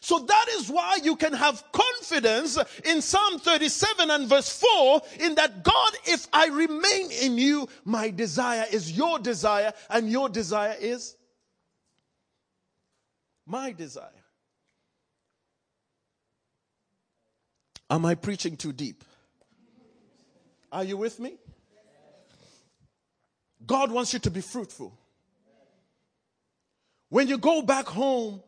So 0.00 0.18
that 0.18 0.46
is 0.56 0.68
why 0.68 0.98
you 1.02 1.16
can 1.16 1.32
have 1.32 1.64
confidence 1.72 2.58
in 2.84 3.02
Psalm 3.02 3.38
37 3.38 4.10
and 4.10 4.28
verse 4.28 4.58
4 4.58 5.00
in 5.20 5.34
that 5.36 5.62
God, 5.62 5.92
if 6.06 6.26
I 6.32 6.46
remain 6.46 7.10
in 7.10 7.38
you, 7.38 7.68
my 7.84 8.10
desire 8.10 8.66
is 8.70 8.92
your 8.92 9.18
desire 9.18 9.72
and 9.90 10.10
your 10.10 10.28
desire 10.28 10.76
is 10.80 11.16
my 13.46 13.72
desire. 13.72 14.10
Am 17.90 18.06
I 18.06 18.14
preaching 18.14 18.56
too 18.56 18.72
deep? 18.72 19.04
Are 20.70 20.84
you 20.84 20.96
with 20.96 21.20
me? 21.20 21.34
God 23.66 23.90
wants 23.90 24.12
you 24.12 24.18
to 24.20 24.30
be 24.30 24.40
fruitful. 24.40 24.98
When 27.10 27.28
you 27.28 27.36
go 27.36 27.60
back 27.62 27.86
home 27.86 28.42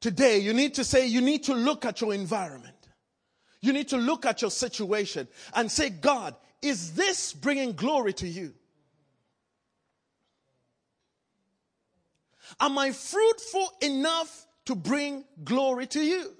today, 0.00 0.38
you 0.38 0.52
need 0.52 0.74
to 0.74 0.84
say, 0.84 1.06
you 1.06 1.20
need 1.20 1.44
to 1.44 1.54
look 1.54 1.84
at 1.84 2.00
your 2.00 2.12
environment. 2.12 2.74
You 3.60 3.72
need 3.72 3.88
to 3.88 3.96
look 3.96 4.26
at 4.26 4.42
your 4.42 4.50
situation 4.50 5.28
and 5.54 5.70
say, 5.70 5.90
God, 5.90 6.34
is 6.62 6.94
this 6.94 7.32
bringing 7.32 7.72
glory 7.72 8.12
to 8.14 8.26
you? 8.26 8.54
Am 12.58 12.78
I 12.78 12.92
fruitful 12.92 13.70
enough 13.82 14.46
to 14.66 14.74
bring 14.74 15.24
glory 15.44 15.86
to 15.88 16.00
you? 16.00 16.32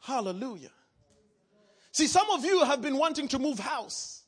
Hallelujah. 0.00 0.72
See, 1.92 2.06
some 2.06 2.30
of 2.30 2.44
you 2.44 2.64
have 2.64 2.80
been 2.80 2.96
wanting 2.96 3.28
to 3.28 3.38
move 3.38 3.58
house, 3.58 4.22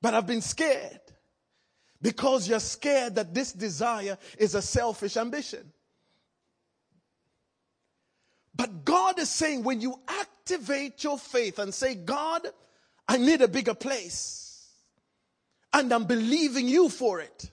but 0.00 0.14
have 0.14 0.26
been 0.26 0.40
scared 0.40 1.00
because 2.00 2.48
you're 2.48 2.60
scared 2.60 3.16
that 3.16 3.34
this 3.34 3.52
desire 3.52 4.16
is 4.38 4.54
a 4.54 4.62
selfish 4.62 5.16
ambition. 5.16 5.72
But 8.54 8.84
God 8.84 9.18
is 9.18 9.28
saying 9.28 9.64
when 9.64 9.80
you 9.80 10.00
activate 10.08 11.02
your 11.04 11.18
faith 11.18 11.58
and 11.58 11.72
say, 11.72 11.94
God, 11.94 12.46
I 13.08 13.16
need 13.16 13.42
a 13.42 13.48
bigger 13.48 13.74
place, 13.74 14.39
and 15.72 15.92
I'm 15.92 16.04
believing 16.04 16.68
you 16.68 16.88
for 16.88 17.20
it, 17.20 17.50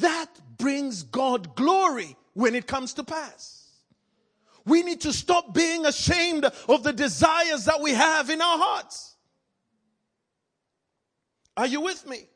that 0.00 0.28
brings 0.58 1.02
God 1.02 1.54
glory 1.54 2.16
when 2.34 2.54
it 2.54 2.66
comes 2.66 2.94
to 2.94 3.04
pass. 3.04 3.68
We 4.64 4.82
need 4.82 5.02
to 5.02 5.12
stop 5.12 5.54
being 5.54 5.86
ashamed 5.86 6.44
of 6.68 6.82
the 6.82 6.92
desires 6.92 7.66
that 7.66 7.80
we 7.80 7.92
have 7.92 8.30
in 8.30 8.40
our 8.40 8.58
hearts. 8.58 9.14
Are 11.56 11.66
you 11.66 11.80
with 11.80 12.06
me? 12.06 12.26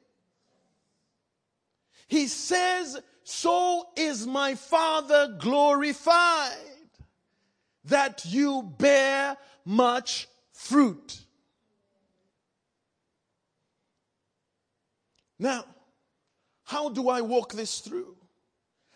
He 2.07 2.27
says, 2.29 2.99
So 3.25 3.85
is 3.97 4.27
my 4.27 4.55
Father 4.55 5.37
glorified, 5.39 6.57
that 7.85 8.25
you 8.25 8.75
bear 8.79 9.37
much 9.65 10.29
fruit. 10.53 11.21
Now, 15.41 15.65
how 16.65 16.91
do 16.91 17.09
I 17.09 17.23
walk 17.23 17.55
this 17.55 17.81
through? 17.81 18.15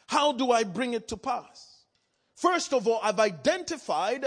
How 0.06 0.32
do 0.32 0.52
I 0.52 0.62
bring 0.62 0.92
it 0.92 1.08
to 1.08 1.16
pass? 1.16 1.84
First 2.36 2.74
of 2.74 2.86
all, 2.86 3.00
I've 3.02 3.18
identified 3.18 4.26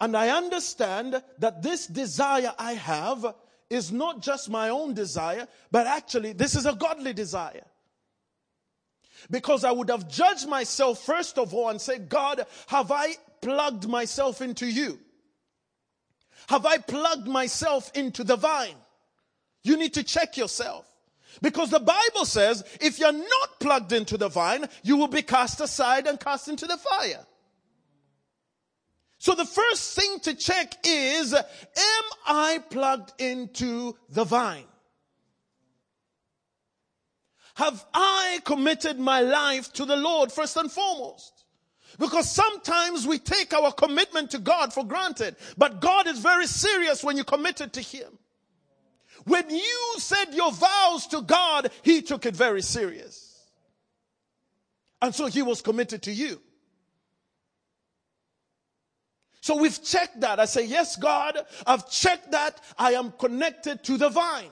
and 0.00 0.16
I 0.16 0.28
understand 0.30 1.20
that 1.38 1.62
this 1.62 1.86
desire 1.86 2.54
I 2.58 2.74
have 2.74 3.34
is 3.68 3.90
not 3.90 4.22
just 4.22 4.50
my 4.50 4.68
own 4.68 4.94
desire, 4.94 5.48
but 5.72 5.86
actually 5.88 6.32
this 6.32 6.54
is 6.54 6.64
a 6.64 6.74
godly 6.74 7.12
desire. 7.12 7.66
Because 9.28 9.64
I 9.64 9.72
would 9.72 9.90
have 9.90 10.08
judged 10.08 10.48
myself 10.48 11.00
first 11.04 11.38
of 11.38 11.54
all 11.54 11.70
and 11.70 11.80
said, 11.80 12.08
God, 12.08 12.46
have 12.68 12.92
I 12.92 13.16
plugged 13.40 13.88
myself 13.88 14.40
into 14.42 14.66
you? 14.66 14.98
Have 16.48 16.66
I 16.66 16.78
plugged 16.78 17.26
myself 17.26 17.90
into 17.94 18.22
the 18.22 18.36
vine? 18.36 18.76
You 19.64 19.76
need 19.76 19.94
to 19.94 20.04
check 20.04 20.36
yourself. 20.36 20.86
Because 21.40 21.70
the 21.70 21.80
Bible 21.80 22.24
says 22.24 22.64
if 22.80 22.98
you're 22.98 23.12
not 23.12 23.60
plugged 23.60 23.92
into 23.92 24.16
the 24.16 24.28
vine, 24.28 24.66
you 24.82 24.96
will 24.96 25.08
be 25.08 25.22
cast 25.22 25.60
aside 25.60 26.06
and 26.06 26.20
cast 26.20 26.48
into 26.48 26.66
the 26.66 26.76
fire. 26.76 27.24
So 29.18 29.34
the 29.34 29.44
first 29.44 29.98
thing 29.98 30.18
to 30.20 30.34
check 30.34 30.74
is, 30.84 31.32
am 31.32 32.04
I 32.26 32.58
plugged 32.70 33.12
into 33.20 33.96
the 34.08 34.24
vine? 34.24 34.64
Have 37.54 37.84
I 37.94 38.40
committed 38.44 38.98
my 38.98 39.20
life 39.20 39.72
to 39.74 39.84
the 39.84 39.96
Lord 39.96 40.32
first 40.32 40.56
and 40.56 40.70
foremost? 40.72 41.44
Because 41.98 42.30
sometimes 42.30 43.06
we 43.06 43.18
take 43.18 43.52
our 43.52 43.70
commitment 43.72 44.30
to 44.30 44.38
God 44.38 44.72
for 44.72 44.84
granted, 44.84 45.36
but 45.56 45.80
God 45.80 46.06
is 46.06 46.18
very 46.18 46.46
serious 46.46 47.04
when 47.04 47.16
you 47.16 47.24
commit 47.24 47.60
it 47.60 47.74
to 47.74 47.80
Him. 47.80 48.18
When 49.24 49.48
you 49.50 49.94
said 49.98 50.32
your 50.32 50.52
vows 50.52 51.06
to 51.08 51.22
God, 51.22 51.70
He 51.82 52.02
took 52.02 52.26
it 52.26 52.34
very 52.34 52.62
serious. 52.62 53.46
And 55.00 55.14
so 55.14 55.26
He 55.26 55.42
was 55.42 55.62
committed 55.62 56.02
to 56.02 56.12
you. 56.12 56.40
So 59.40 59.56
we've 59.56 59.82
checked 59.82 60.20
that. 60.20 60.38
I 60.38 60.44
say, 60.44 60.64
Yes, 60.64 60.96
God, 60.96 61.36
I've 61.66 61.90
checked 61.90 62.30
that. 62.32 62.60
I 62.78 62.92
am 62.92 63.12
connected 63.12 63.82
to 63.84 63.96
the 63.96 64.08
vine. 64.08 64.50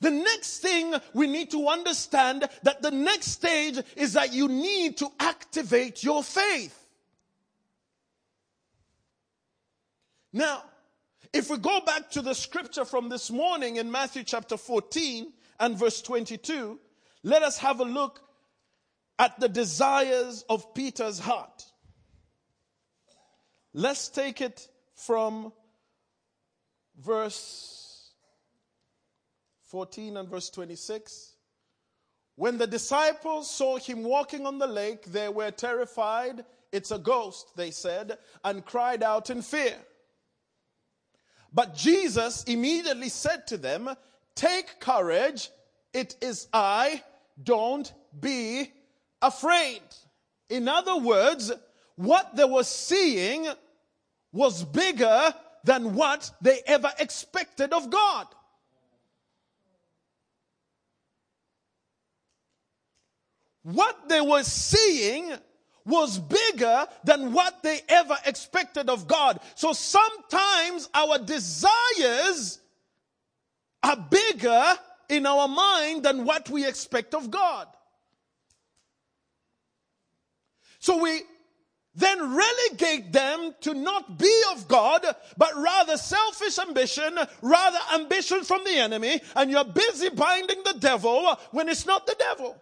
The 0.00 0.10
next 0.10 0.58
thing 0.58 0.94
we 1.14 1.26
need 1.26 1.50
to 1.52 1.68
understand 1.68 2.48
that 2.62 2.82
the 2.82 2.90
next 2.90 3.28
stage 3.28 3.78
is 3.96 4.12
that 4.12 4.32
you 4.32 4.46
need 4.48 4.98
to 4.98 5.08
activate 5.18 6.04
your 6.04 6.22
faith. 6.22 6.78
Now, 10.32 10.62
if 11.32 11.50
we 11.50 11.58
go 11.58 11.80
back 11.80 12.10
to 12.10 12.22
the 12.22 12.34
scripture 12.34 12.84
from 12.84 13.08
this 13.08 13.30
morning 13.30 13.76
in 13.76 13.90
Matthew 13.90 14.22
chapter 14.22 14.56
14 14.56 15.32
and 15.60 15.78
verse 15.78 16.02
22, 16.02 16.78
let 17.22 17.42
us 17.42 17.58
have 17.58 17.80
a 17.80 17.84
look 17.84 18.20
at 19.18 19.38
the 19.40 19.48
desires 19.48 20.44
of 20.48 20.74
Peter's 20.74 21.18
heart. 21.18 21.64
Let's 23.72 24.08
take 24.08 24.40
it 24.40 24.68
from 24.94 25.52
verse 26.98 28.12
14 29.64 30.16
and 30.16 30.28
verse 30.28 30.50
26. 30.50 31.34
When 32.36 32.58
the 32.58 32.66
disciples 32.66 33.50
saw 33.50 33.78
him 33.78 34.02
walking 34.02 34.46
on 34.46 34.58
the 34.58 34.66
lake, 34.66 35.06
they 35.06 35.28
were 35.28 35.50
terrified. 35.50 36.44
It's 36.72 36.90
a 36.90 36.98
ghost, 36.98 37.56
they 37.56 37.70
said, 37.70 38.18
and 38.44 38.64
cried 38.64 39.02
out 39.02 39.30
in 39.30 39.40
fear. 39.40 39.76
But 41.52 41.74
Jesus 41.74 42.44
immediately 42.44 43.08
said 43.08 43.46
to 43.48 43.56
them, 43.56 43.90
Take 44.34 44.80
courage, 44.80 45.50
it 45.92 46.16
is 46.20 46.48
I, 46.52 47.02
don't 47.42 47.92
be 48.18 48.70
afraid. 49.22 49.80
In 50.48 50.68
other 50.68 50.96
words, 50.96 51.52
what 51.96 52.36
they 52.36 52.44
were 52.44 52.64
seeing 52.64 53.48
was 54.32 54.62
bigger 54.62 55.34
than 55.64 55.94
what 55.94 56.30
they 56.40 56.60
ever 56.66 56.92
expected 56.98 57.72
of 57.72 57.90
God. 57.90 58.26
What 63.62 64.08
they 64.08 64.20
were 64.20 64.44
seeing 64.44 65.32
was 65.86 66.18
bigger 66.18 66.86
than 67.04 67.32
what 67.32 67.62
they 67.62 67.80
ever 67.88 68.16
expected 68.26 68.90
of 68.90 69.06
God. 69.06 69.40
So 69.54 69.72
sometimes 69.72 70.88
our 70.92 71.18
desires 71.18 72.60
are 73.82 73.96
bigger 73.96 74.74
in 75.08 75.24
our 75.24 75.48
mind 75.48 76.02
than 76.02 76.24
what 76.24 76.50
we 76.50 76.66
expect 76.66 77.14
of 77.14 77.30
God. 77.30 77.68
So 80.80 81.02
we 81.02 81.22
then 81.94 82.36
relegate 82.36 83.12
them 83.12 83.54
to 83.62 83.72
not 83.72 84.18
be 84.18 84.42
of 84.52 84.68
God, 84.68 85.02
but 85.38 85.56
rather 85.56 85.96
selfish 85.96 86.58
ambition, 86.58 87.18
rather 87.40 87.78
ambition 87.94 88.44
from 88.44 88.62
the 88.64 88.76
enemy, 88.76 89.20
and 89.34 89.50
you're 89.50 89.64
busy 89.64 90.10
binding 90.10 90.62
the 90.64 90.76
devil 90.78 91.36
when 91.52 91.68
it's 91.68 91.86
not 91.86 92.06
the 92.06 92.16
devil. 92.18 92.60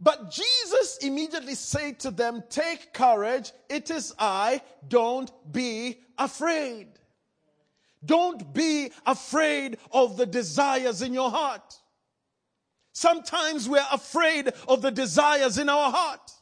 But 0.00 0.30
Jesus 0.30 0.98
immediately 1.02 1.54
said 1.54 2.00
to 2.00 2.10
them, 2.10 2.42
Take 2.48 2.92
courage, 2.94 3.52
it 3.68 3.90
is 3.90 4.14
I, 4.18 4.62
don't 4.88 5.30
be 5.52 6.00
afraid. 6.16 6.88
Don't 8.04 8.54
be 8.54 8.90
afraid 9.04 9.76
of 9.92 10.16
the 10.16 10.24
desires 10.24 11.02
in 11.02 11.12
your 11.12 11.30
heart. 11.30 11.74
Sometimes 12.92 13.68
we're 13.68 13.84
afraid 13.92 14.52
of 14.66 14.80
the 14.80 14.90
desires 14.90 15.58
in 15.58 15.68
our 15.68 15.90
heart. 15.90 16.32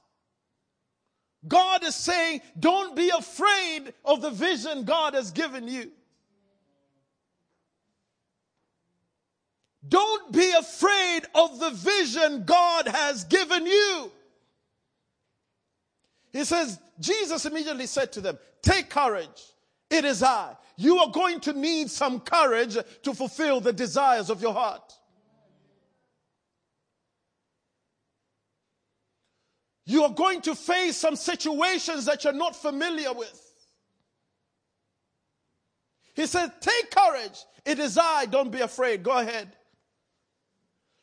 God 1.47 1.85
is 1.85 1.95
saying, 1.95 2.41
don't 2.59 2.97
be 2.97 3.11
afraid 3.11 3.93
of 4.05 4.23
the 4.23 4.31
vision 4.31 4.85
God 4.85 5.15
has 5.15 5.31
given 5.31 5.69
you. 5.69 5.91
Don't 9.89 10.33
be 10.33 10.53
afraid 10.53 11.23
of 11.35 11.59
the 11.61 11.71
vision 11.71 12.45
God 12.45 12.89
has 12.89 13.25
given 13.25 13.67
you. 13.67 14.13
He 16.33 16.45
says, 16.45 16.79
Jesus 17.01 17.47
immediately 17.47 17.87
said 17.87 18.13
to 18.13 18.21
them, 18.21 18.39
Take 18.63 18.91
courage. 18.91 19.43
It 19.91 20.05
is 20.05 20.23
I. 20.23 20.55
You 20.77 20.99
are 20.99 21.11
going 21.11 21.41
to 21.41 21.53
need 21.53 21.91
some 21.91 22.21
courage 22.21 22.77
to 23.03 23.15
fulfill 23.15 23.61
the 23.61 23.73
desires 23.73 24.31
of 24.31 24.43
your 24.43 24.53
heart. 24.53 24.93
You 29.87 30.03
are 30.03 30.13
going 30.13 30.43
to 30.43 30.55
face 30.55 30.99
some 30.99 31.17
situations 31.17 32.05
that 32.05 32.23
you're 32.23 32.35
not 32.35 32.55
familiar 32.55 33.13
with. 33.13 33.45
He 36.15 36.27
said, 36.27 36.53
Take 36.61 36.91
courage. 36.91 37.39
It 37.65 37.79
is 37.79 37.97
I. 37.97 38.27
Don't 38.27 38.51
be 38.51 38.61
afraid. 38.61 39.03
Go 39.03 39.17
ahead. 39.17 39.57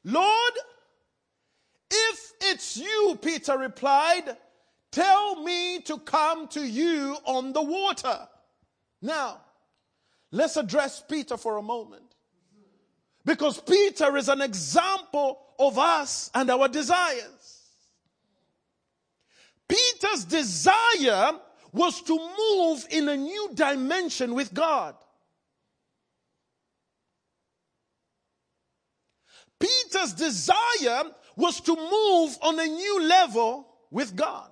Lord, 0.06 0.54
if 1.90 2.32
it's 2.42 2.78
you, 2.78 3.18
Peter 3.22 3.58
replied, 3.58 4.38
tell 4.92 5.42
me 5.44 5.82
to 5.82 5.98
come 5.98 6.48
to 6.50 6.64
you 6.64 7.18
on 7.26 7.54
the 7.54 7.64
water. 7.64 8.28
Now, 9.02 9.42
let's 10.32 10.58
address 10.58 11.04
Peter 11.10 11.38
for 11.38 11.58
a 11.58 11.62
moment. 11.64 12.04
Because 13.26 13.60
Peter 13.60 14.16
is 14.16 14.30
an 14.30 14.42
example 14.42 15.40
of 15.58 15.80
us 15.80 16.30
and 16.36 16.52
our 16.52 16.68
desires. 16.68 17.62
Peter's 19.68 20.26
desire 20.26 21.32
was 21.74 22.02
to 22.04 22.16
move 22.16 22.86
in 22.92 23.10
a 23.10 23.18
new 23.18 23.50
dimension 23.56 24.36
with 24.36 24.54
God. 24.54 24.96
Peter's 29.60 30.14
desire 30.14 31.04
was 31.36 31.62
to 31.62 31.76
move 31.76 32.38
on 32.42 32.60
a 32.60 32.66
new 32.66 33.04
level 33.04 33.68
with 33.92 34.16
God. 34.16 34.50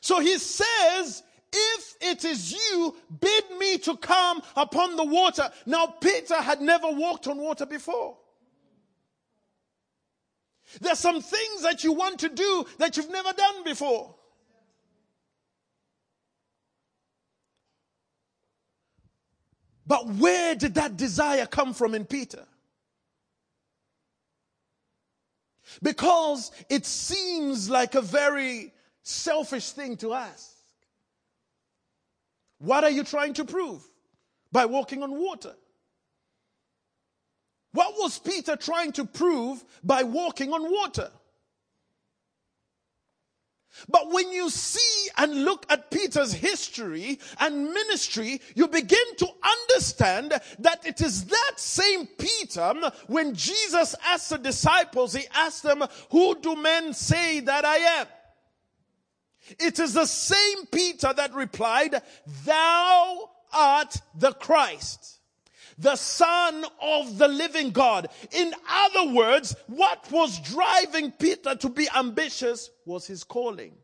So 0.00 0.20
he 0.20 0.38
says, 0.38 1.22
if 1.52 1.96
it 2.00 2.24
is 2.24 2.52
you, 2.52 2.94
bid 3.20 3.44
me 3.58 3.78
to 3.78 3.96
come 3.96 4.42
upon 4.56 4.96
the 4.96 5.04
water. 5.04 5.50
Now, 5.66 5.86
Peter 5.86 6.36
had 6.36 6.60
never 6.60 6.88
walked 6.90 7.26
on 7.26 7.38
water 7.38 7.66
before. 7.66 8.16
There's 10.80 10.98
some 10.98 11.22
things 11.22 11.62
that 11.62 11.82
you 11.82 11.92
want 11.92 12.20
to 12.20 12.28
do 12.28 12.66
that 12.78 12.96
you've 12.96 13.10
never 13.10 13.32
done 13.32 13.64
before. 13.64 14.14
But 19.88 20.06
where 20.06 20.54
did 20.54 20.74
that 20.74 20.98
desire 20.98 21.46
come 21.46 21.72
from 21.72 21.94
in 21.94 22.04
Peter? 22.04 22.44
Because 25.82 26.52
it 26.68 26.84
seems 26.84 27.70
like 27.70 27.94
a 27.94 28.02
very 28.02 28.72
selfish 29.02 29.70
thing 29.70 29.96
to 29.98 30.12
ask. 30.12 30.50
What 32.58 32.84
are 32.84 32.90
you 32.90 33.02
trying 33.02 33.32
to 33.34 33.44
prove 33.44 33.82
by 34.52 34.66
walking 34.66 35.02
on 35.02 35.18
water? 35.18 35.54
What 37.72 37.94
was 37.94 38.18
Peter 38.18 38.56
trying 38.56 38.92
to 38.92 39.04
prove 39.04 39.64
by 39.82 40.02
walking 40.02 40.52
on 40.52 40.70
water? 40.70 41.10
But 43.88 44.10
when 44.10 44.30
you 44.32 44.50
see 44.50 45.10
and 45.16 45.44
look 45.44 45.66
at 45.70 45.90
Peter's 45.90 46.32
history 46.32 47.18
and 47.38 47.72
ministry, 47.72 48.40
you 48.54 48.68
begin 48.68 49.16
to 49.18 49.28
understand 49.42 50.40
that 50.58 50.86
it 50.86 51.00
is 51.00 51.24
that 51.26 51.52
same 51.56 52.06
Peter 52.06 52.68
um, 52.68 52.84
when 53.06 53.34
Jesus 53.34 53.94
asked 54.04 54.30
the 54.30 54.38
disciples, 54.38 55.14
he 55.14 55.26
asked 55.34 55.62
them, 55.62 55.82
Who 56.10 56.38
do 56.40 56.56
men 56.56 56.92
say 56.92 57.40
that 57.40 57.64
I 57.64 57.76
am? 57.76 58.06
It 59.58 59.78
is 59.78 59.94
the 59.94 60.06
same 60.06 60.66
Peter 60.66 61.12
that 61.12 61.34
replied, 61.34 62.02
Thou 62.44 63.30
art 63.52 63.96
the 64.14 64.32
Christ 64.32 65.17
the 65.78 65.96
son 65.96 66.64
of 66.82 67.16
the 67.18 67.28
living 67.28 67.70
God. 67.70 68.08
In 68.32 68.52
other 68.68 69.12
words, 69.12 69.54
what 69.68 70.10
was 70.10 70.40
driving 70.40 71.12
Peter 71.12 71.54
to 71.54 71.68
be 71.68 71.88
ambitious 71.96 72.70
was 72.84 73.06
his 73.06 73.22
calling. 73.24 73.74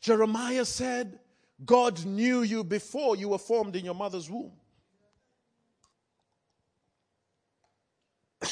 Jeremiah 0.00 0.64
said, 0.64 1.20
God 1.64 2.04
knew 2.04 2.42
you 2.42 2.64
before 2.64 3.16
you 3.16 3.28
were 3.30 3.38
formed 3.38 3.76
in 3.76 3.84
your 3.84 3.94
mother's 3.94 4.28
womb. 4.28 4.52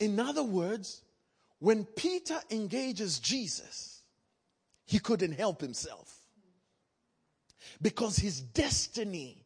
in 0.00 0.18
other 0.18 0.42
words, 0.42 1.02
when 1.58 1.84
Peter 1.84 2.40
engages 2.50 3.18
Jesus, 3.18 4.02
he 4.84 4.98
couldn't 4.98 5.32
help 5.32 5.60
himself. 5.60 6.23
Because 7.80 8.16
his 8.16 8.40
destiny, 8.40 9.44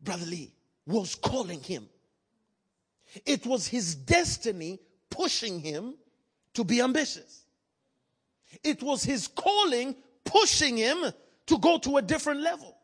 Brother 0.00 0.26
Lee, 0.26 0.52
was 0.86 1.14
calling 1.14 1.62
him. 1.62 1.88
It 3.26 3.46
was 3.46 3.68
his 3.68 3.94
destiny 3.94 4.80
pushing 5.10 5.60
him 5.60 5.94
to 6.54 6.64
be 6.64 6.80
ambitious. 6.80 7.44
It 8.62 8.82
was 8.82 9.04
his 9.04 9.28
calling 9.28 9.96
pushing 10.24 10.76
him 10.76 11.12
to 11.46 11.58
go 11.58 11.78
to 11.78 11.96
a 11.98 12.02
different 12.02 12.40
level. 12.40 12.76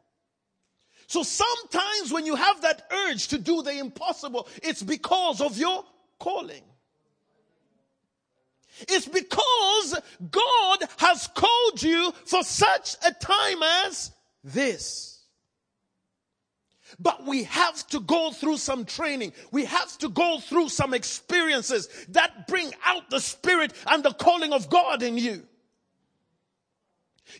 So 1.06 1.22
sometimes 1.22 2.12
when 2.12 2.26
you 2.26 2.34
have 2.34 2.61
that 2.62 2.87
urge 2.92 3.28
to 3.28 3.38
do 3.38 3.62
the 3.62 3.78
impossible, 3.78 4.46
it's 4.62 4.82
because 4.82 5.40
of 5.40 5.56
your 5.56 5.84
calling. 6.18 6.62
It's 8.82 9.08
because 9.08 10.00
God 10.30 10.78
has 10.98 11.28
called 11.34 11.82
you 11.82 12.12
for 12.26 12.42
such 12.42 12.96
a 13.06 13.12
time 13.12 13.62
as 13.84 14.12
this. 14.44 15.18
But 16.98 17.26
we 17.26 17.44
have 17.44 17.86
to 17.88 18.00
go 18.00 18.30
through 18.32 18.56
some 18.56 18.84
training. 18.84 19.32
We 19.52 19.64
have 19.66 19.98
to 19.98 20.08
go 20.08 20.40
through 20.40 20.70
some 20.70 20.94
experiences 20.94 21.88
that 22.10 22.48
bring 22.48 22.72
out 22.84 23.10
the 23.10 23.20
spirit 23.20 23.72
and 23.86 24.02
the 24.02 24.12
calling 24.14 24.52
of 24.52 24.70
God 24.70 25.02
in 25.02 25.18
you. 25.18 25.42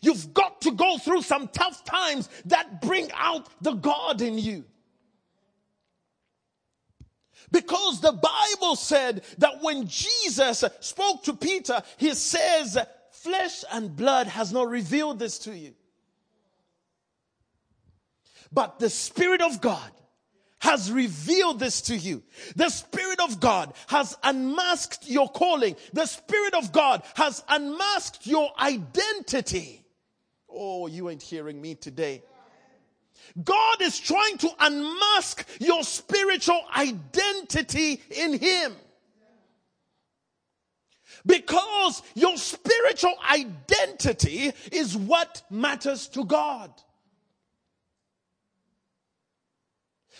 You've 0.03 0.33
got 0.33 0.61
to 0.61 0.71
go 0.71 0.97
through 0.99 1.23
some 1.23 1.47
tough 1.47 1.83
times 1.83 2.29
that 2.45 2.81
bring 2.81 3.09
out 3.15 3.49
the 3.61 3.73
God 3.73 4.21
in 4.21 4.37
you. 4.37 4.65
Because 7.51 8.01
the 8.01 8.11
Bible 8.11 8.75
said 8.75 9.23
that 9.39 9.61
when 9.61 9.87
Jesus 9.87 10.63
spoke 10.81 11.23
to 11.23 11.33
Peter, 11.33 11.81
he 11.97 12.13
says, 12.13 12.77
flesh 13.11 13.63
and 13.71 13.95
blood 13.95 14.27
has 14.27 14.53
not 14.53 14.69
revealed 14.69 15.19
this 15.19 15.39
to 15.39 15.55
you. 15.55 15.73
But 18.51 18.79
the 18.79 18.89
Spirit 18.89 19.41
of 19.41 19.61
God 19.61 19.91
has 20.59 20.91
revealed 20.91 21.59
this 21.59 21.81
to 21.83 21.95
you. 21.95 22.21
The 22.55 22.69
Spirit 22.69 23.19
of 23.21 23.39
God 23.39 23.73
has 23.87 24.17
unmasked 24.23 25.07
your 25.07 25.29
calling. 25.29 25.75
The 25.93 26.05
Spirit 26.05 26.53
of 26.53 26.71
God 26.71 27.03
has 27.15 27.43
unmasked 27.47 28.27
your 28.27 28.51
identity. 28.59 29.85
Oh, 30.49 30.87
you 30.87 31.09
ain't 31.09 31.21
hearing 31.21 31.61
me 31.61 31.75
today. 31.75 32.23
God 33.43 33.81
is 33.81 33.99
trying 33.99 34.37
to 34.39 34.49
unmask 34.59 35.47
your 35.59 35.83
spiritual 35.83 36.61
identity 36.75 38.01
in 38.09 38.39
Him. 38.39 38.75
Because 41.25 42.01
your 42.15 42.37
spiritual 42.37 43.13
identity 43.29 44.53
is 44.71 44.95
what 44.95 45.43
matters 45.49 46.07
to 46.09 46.25
God. 46.25 46.71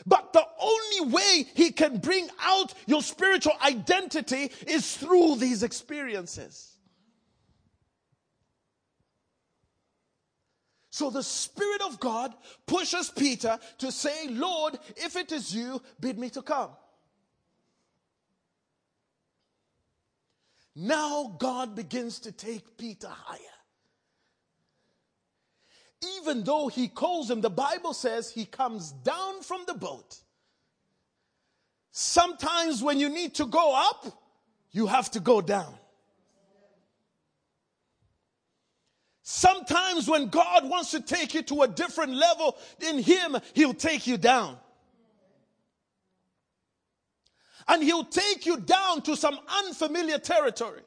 But 0.06 0.34
the 0.34 0.46
only 0.62 1.14
way 1.14 1.46
He 1.56 1.72
can 1.72 1.98
bring 1.98 2.30
out 2.42 2.74
your 2.86 3.02
spiritual 3.02 3.54
identity 3.62 4.52
is 4.68 4.96
through 4.98 5.38
these 5.38 5.64
experiences. 5.64 6.69
So 11.00 11.10
the 11.10 11.24
Spirit 11.24 11.82
of 11.84 11.98
God 11.98 12.34
pushes 12.66 13.10
Peter 13.10 13.58
to 13.78 13.90
say, 13.90 14.28
Lord, 14.28 14.78
if 14.98 15.16
it 15.16 15.32
is 15.32 15.56
you, 15.56 15.82
bid 15.98 16.20
me 16.20 16.30
to 16.32 16.42
come. 16.42 16.72
Now 20.76 21.38
God 21.40 21.74
begins 21.74 22.20
to 22.20 22.34
take 22.34 22.78
Peter 22.78 23.08
higher. 23.08 23.40
Even 26.18 26.44
though 26.44 26.68
he 26.68 26.90
calls 26.90 27.32
him, 27.32 27.40
the 27.40 27.50
Bible 27.50 27.94
says 27.94 28.30
he 28.30 28.44
comes 28.44 28.92
down 28.92 29.42
from 29.42 29.62
the 29.68 29.76
boat. 29.76 30.18
Sometimes 31.94 32.84
when 32.84 33.00
you 33.00 33.08
need 33.08 33.36
to 33.36 33.46
go 33.46 33.74
up, 33.74 34.22
you 34.72 34.88
have 34.88 35.10
to 35.12 35.22
go 35.22 35.40
down. 35.40 35.79
Sometimes 39.32 40.10
when 40.10 40.30
God 40.30 40.68
wants 40.68 40.90
to 40.90 41.00
take 41.00 41.36
you 41.36 41.44
to 41.44 41.62
a 41.62 41.68
different 41.68 42.16
level 42.16 42.58
in 42.80 42.98
Him, 42.98 43.38
He'll 43.54 43.76
take 43.76 44.08
you 44.08 44.18
down. 44.18 44.58
And 47.68 47.84
He'll 47.84 48.06
take 48.06 48.48
you 48.48 48.60
down 48.60 49.04
to 49.04 49.16
some 49.16 49.40
unfamiliar 49.48 50.18
territory. 50.18 50.82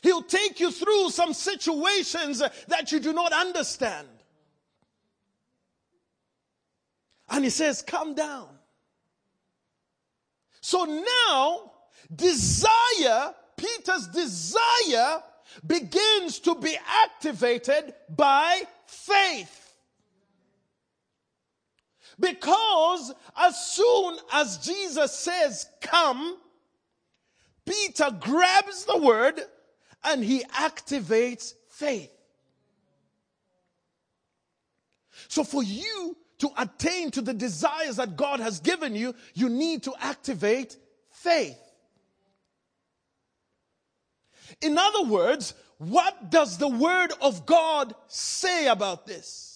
He'll 0.00 0.22
take 0.22 0.58
you 0.58 0.70
through 0.70 1.10
some 1.10 1.34
situations 1.34 2.42
that 2.68 2.90
you 2.92 2.98
do 2.98 3.12
not 3.12 3.34
understand. 3.34 4.08
And 7.28 7.44
He 7.44 7.50
says, 7.50 7.82
Come 7.82 8.14
down. 8.14 8.48
So 10.62 10.86
now, 11.28 11.72
desire, 12.10 13.34
Peter's 13.58 14.08
desire 14.08 15.22
begins 15.66 16.40
to 16.40 16.54
be 16.54 16.76
activated 17.04 17.94
by 18.08 18.62
faith. 18.86 19.58
Because 22.18 23.12
as 23.36 23.72
soon 23.72 24.18
as 24.32 24.58
Jesus 24.58 25.12
says, 25.12 25.66
come, 25.80 26.36
Peter 27.66 28.10
grabs 28.20 28.84
the 28.84 28.98
word 28.98 29.40
and 30.04 30.22
he 30.22 30.44
activates 30.44 31.54
faith. 31.68 32.10
So 35.28 35.44
for 35.44 35.62
you 35.62 36.16
to 36.38 36.50
attain 36.58 37.10
to 37.12 37.22
the 37.22 37.32
desires 37.32 37.96
that 37.96 38.16
God 38.16 38.40
has 38.40 38.60
given 38.60 38.94
you, 38.94 39.14
you 39.34 39.48
need 39.48 39.84
to 39.84 39.94
activate 40.00 40.76
faith. 41.10 41.58
In 44.60 44.78
other 44.78 45.04
words, 45.04 45.54
what 45.78 46.30
does 46.30 46.58
the 46.58 46.68
word 46.68 47.12
of 47.20 47.46
God 47.46 47.94
say 48.06 48.68
about 48.68 49.06
this? 49.06 49.52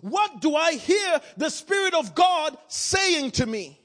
What 0.00 0.40
do 0.40 0.56
I 0.56 0.72
hear 0.72 1.20
the 1.36 1.50
Spirit 1.50 1.94
of 1.94 2.14
God 2.14 2.56
saying 2.68 3.32
to 3.32 3.46
me? 3.46 3.78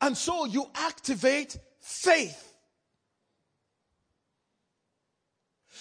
And 0.00 0.16
so 0.16 0.44
you 0.44 0.66
activate 0.74 1.58
faith. 1.80 2.44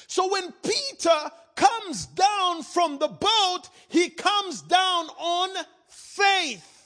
So 0.08 0.32
when 0.32 0.52
Peter 0.64 1.32
comes 1.56 2.06
down 2.08 2.64
from 2.64 2.98
the 2.98 3.08
boat, 3.08 3.62
he 3.90 4.10
comes 4.10 4.62
down 4.62 5.08
on 5.18 5.66
faith. 5.88 6.77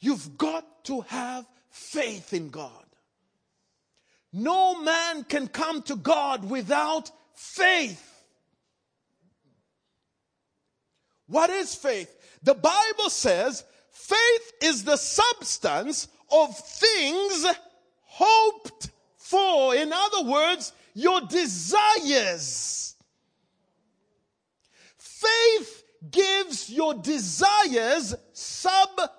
You've 0.00 0.38
got 0.38 0.84
to 0.84 1.00
have 1.02 1.46
faith 1.70 2.32
in 2.32 2.50
God. 2.50 2.72
No 4.32 4.80
man 4.80 5.24
can 5.24 5.48
come 5.48 5.82
to 5.82 5.96
God 5.96 6.48
without 6.48 7.10
faith. 7.34 8.04
What 11.26 11.50
is 11.50 11.74
faith? 11.74 12.14
The 12.42 12.54
Bible 12.54 13.10
says 13.10 13.64
faith 13.90 14.52
is 14.62 14.84
the 14.84 14.96
substance 14.96 16.08
of 16.30 16.56
things 16.56 17.46
hoped 18.04 18.90
for. 19.16 19.74
In 19.74 19.92
other 19.92 20.22
words, 20.28 20.72
your 20.94 21.20
desires. 21.22 22.94
Faith 24.96 25.84
gives 26.10 26.70
your 26.70 26.94
desires 26.94 28.14
substance. 28.32 29.12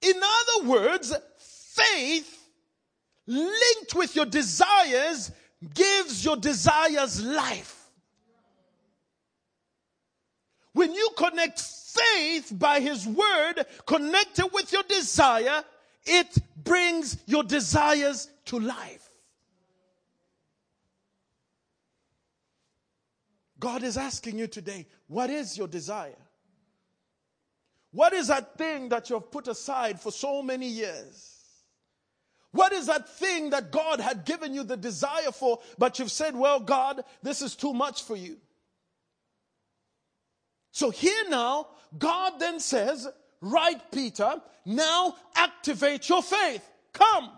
In 0.00 0.14
other 0.16 0.68
words, 0.68 1.14
faith 1.38 2.48
linked 3.26 3.94
with 3.94 4.14
your 4.14 4.26
desires 4.26 5.30
gives 5.74 6.24
your 6.24 6.36
desires 6.36 7.22
life. 7.22 7.78
When 10.72 10.92
you 10.92 11.10
connect 11.16 11.60
faith 11.60 12.52
by 12.58 12.80
His 12.80 13.06
Word, 13.06 13.64
connected 13.86 14.48
with 14.52 14.72
your 14.72 14.82
desire, 14.84 15.62
it 16.04 16.36
brings 16.56 17.18
your 17.26 17.44
desires 17.44 18.28
to 18.46 18.58
life. 18.58 19.10
God 23.60 23.84
is 23.84 23.96
asking 23.96 24.38
you 24.38 24.48
today, 24.48 24.86
what 25.06 25.30
is 25.30 25.56
your 25.56 25.68
desire? 25.68 26.16
What 27.92 28.14
is 28.14 28.28
that 28.28 28.56
thing 28.56 28.88
that 28.88 29.10
you 29.10 29.16
have 29.16 29.30
put 29.30 29.48
aside 29.48 30.00
for 30.00 30.10
so 30.10 30.42
many 30.42 30.66
years? 30.66 31.28
What 32.50 32.72
is 32.72 32.86
that 32.86 33.08
thing 33.08 33.50
that 33.50 33.70
God 33.70 34.00
had 34.00 34.24
given 34.24 34.54
you 34.54 34.62
the 34.62 34.76
desire 34.76 35.32
for, 35.32 35.60
but 35.78 35.98
you've 35.98 36.10
said, 36.10 36.34
well, 36.34 36.60
God, 36.60 37.02
this 37.22 37.40
is 37.40 37.54
too 37.54 37.72
much 37.72 38.02
for 38.02 38.16
you? 38.16 38.36
So 40.70 40.90
here 40.90 41.24
now, 41.28 41.68
God 41.98 42.38
then 42.38 42.60
says, 42.60 43.08
right, 43.40 43.80
Peter, 43.90 44.40
now 44.64 45.14
activate 45.34 46.08
your 46.08 46.22
faith. 46.22 46.66
Come. 46.92 47.30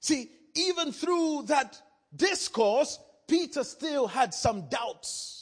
See, 0.00 0.30
even 0.54 0.92
through 0.92 1.44
that 1.46 1.80
discourse, 2.14 2.98
Peter 3.26 3.64
still 3.64 4.06
had 4.06 4.34
some 4.34 4.68
doubts. 4.68 5.41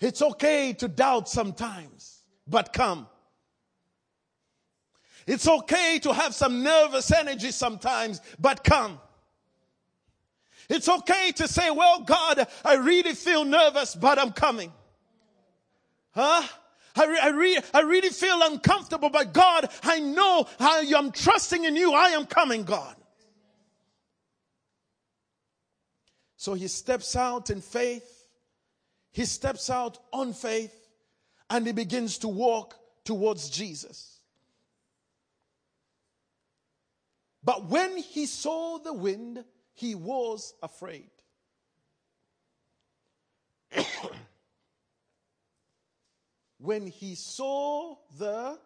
It's 0.00 0.22
okay 0.22 0.72
to 0.74 0.88
doubt 0.88 1.28
sometimes, 1.28 2.22
but 2.46 2.72
come. 2.72 3.08
It's 5.26 5.46
okay 5.46 5.98
to 6.02 6.12
have 6.14 6.34
some 6.34 6.62
nervous 6.62 7.12
energy 7.12 7.50
sometimes, 7.50 8.20
but 8.38 8.64
come. 8.64 9.00
It's 10.68 10.88
okay 10.88 11.32
to 11.36 11.48
say, 11.48 11.70
well, 11.70 12.00
God, 12.00 12.46
I 12.64 12.74
really 12.74 13.14
feel 13.14 13.44
nervous, 13.44 13.94
but 13.94 14.18
I'm 14.18 14.32
coming. 14.32 14.72
Huh? 16.12 16.42
I, 16.94 17.06
re- 17.06 17.20
I, 17.20 17.28
re- 17.28 17.60
I 17.74 17.80
really 17.80 18.10
feel 18.10 18.40
uncomfortable, 18.42 19.10
but 19.10 19.32
God, 19.32 19.68
I 19.82 20.00
know 20.00 20.46
I 20.58 20.80
am 20.96 21.12
trusting 21.12 21.64
in 21.64 21.76
you. 21.76 21.92
I 21.92 22.08
am 22.10 22.26
coming, 22.26 22.64
God. 22.64 22.94
So 26.36 26.54
he 26.54 26.68
steps 26.68 27.16
out 27.16 27.50
in 27.50 27.60
faith. 27.60 28.17
He 29.12 29.24
steps 29.24 29.70
out 29.70 29.98
on 30.12 30.32
faith 30.32 30.88
and 31.50 31.66
he 31.66 31.72
begins 31.72 32.18
to 32.18 32.28
walk 32.28 32.74
towards 33.04 33.48
Jesus. 33.50 34.18
But 37.42 37.66
when 37.66 37.96
he 37.96 38.26
saw 38.26 38.78
the 38.78 38.92
wind, 38.92 39.44
he 39.72 39.94
was 39.94 40.52
afraid. 40.62 41.08
when 46.58 46.86
he 46.86 47.14
saw 47.14 47.96
the. 48.18 48.58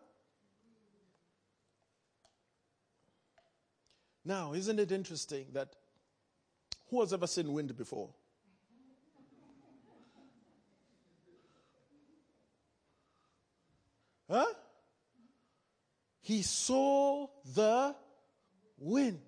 Now, 4.24 4.54
isn't 4.54 4.80
it 4.80 4.90
interesting 4.90 5.46
that 5.52 5.74
who 6.90 7.00
has 7.00 7.12
ever 7.12 7.26
seen 7.26 7.52
wind 7.52 7.76
before? 7.76 8.10
Huh? 14.32 14.46
He 16.22 16.40
saw 16.40 17.26
the 17.54 17.94
wind. 18.78 19.20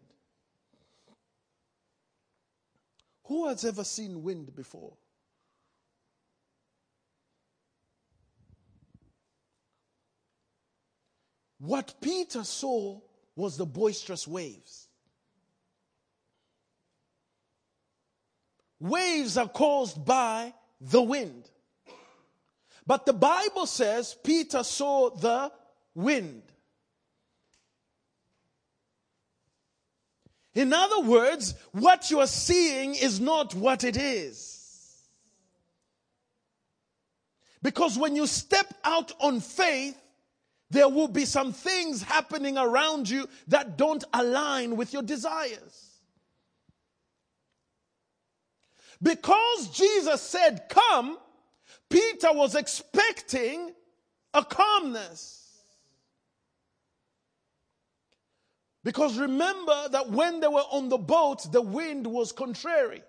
Who 3.24 3.48
has 3.48 3.66
ever 3.66 3.84
seen 3.84 4.22
wind 4.22 4.56
before? 4.56 4.94
What 11.58 11.96
Peter 12.00 12.42
saw 12.42 12.98
was 13.36 13.58
the 13.58 13.66
boisterous 13.66 14.26
waves. 14.26 14.88
Waves 18.80 19.36
are 19.36 19.48
caused 19.48 20.02
by 20.02 20.54
the 20.80 21.02
wind. 21.02 21.50
But 22.87 23.07
the 23.07 23.12
Bible 23.12 23.66
says 23.66 24.16
Peter 24.23 24.62
saw 24.62 25.11
the 25.11 25.51
wind. 25.94 26.42
In 30.55 30.73
other 30.73 31.01
words, 31.01 31.55
what 31.73 32.11
you 32.11 32.20
are 32.20 32.27
seeing 32.27 32.94
is 32.94 33.20
not 33.20 33.55
what 33.55 33.83
it 33.83 33.97
is. 33.97 34.55
Because 37.62 37.99
when 37.99 38.14
you 38.14 38.27
step 38.27 38.73
out 38.85 39.12
on 39.20 39.40
faith, 39.40 39.99
there 40.70 40.88
will 40.88 41.09
be 41.09 41.25
some 41.25 41.53
things 41.53 42.03
happening 42.03 42.59
around 42.59 43.09
you 43.09 43.29
that 43.49 43.79
don't 43.79 44.05
align 44.12 44.77
with 44.77 44.92
your 44.92 45.03
desires. 45.03 45.95
Because 49.03 49.68
Jesus 49.68 50.20
said, 50.20 50.68
Come, 50.68 51.18
Peter 51.95 52.32
was 52.32 52.57
expecting 52.57 53.72
a 54.32 54.45
calmness. 54.45 55.61
Because 58.82 59.16
remember 59.16 59.88
that 59.90 60.11
when 60.11 60.40
they 60.40 60.49
were 60.49 60.64
on 60.72 60.88
the 60.88 60.99
boat, 60.99 61.53
the 61.53 61.62
wind 61.62 62.05
was 62.05 62.32
contrary. 62.32 63.01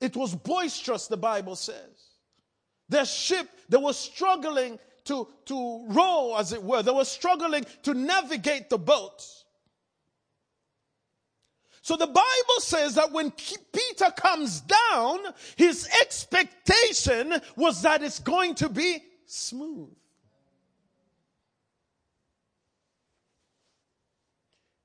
It 0.00 0.16
was 0.16 0.34
boisterous, 0.34 1.08
the 1.08 1.18
Bible 1.18 1.56
says. 1.56 2.14
Their 2.88 3.04
ship, 3.04 3.50
they 3.68 3.76
were 3.76 3.92
struggling 3.92 4.78
to, 5.04 5.28
to 5.44 5.84
row, 5.88 6.36
as 6.38 6.54
it 6.54 6.62
were. 6.62 6.82
They 6.82 6.90
were 6.90 7.04
struggling 7.04 7.66
to 7.82 7.92
navigate 7.92 8.70
the 8.70 8.78
boat. 8.78 9.26
So 11.90 11.96
the 11.96 12.06
Bible 12.06 12.60
says 12.60 12.94
that 12.94 13.10
when 13.10 13.32
Peter 13.32 14.12
comes 14.16 14.60
down, 14.60 15.18
his 15.56 15.88
expectation 16.00 17.34
was 17.56 17.82
that 17.82 18.00
it's 18.00 18.20
going 18.20 18.54
to 18.54 18.68
be 18.68 19.02
smooth. 19.26 19.90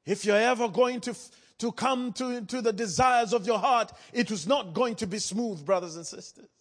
If 0.03 0.25
you're 0.25 0.35
ever 0.35 0.67
going 0.67 0.99
to, 1.01 1.15
to 1.59 1.71
come 1.73 2.11
to, 2.13 2.41
to 2.41 2.63
the 2.63 2.73
desires 2.73 3.33
of 3.33 3.45
your 3.45 3.59
heart, 3.59 3.91
it 4.11 4.31
was 4.31 4.47
not 4.47 4.73
going 4.73 4.95
to 4.95 5.05
be 5.05 5.19
smooth, 5.19 5.63
brothers 5.63 5.97
and 5.97 6.07
sisters. 6.07 6.54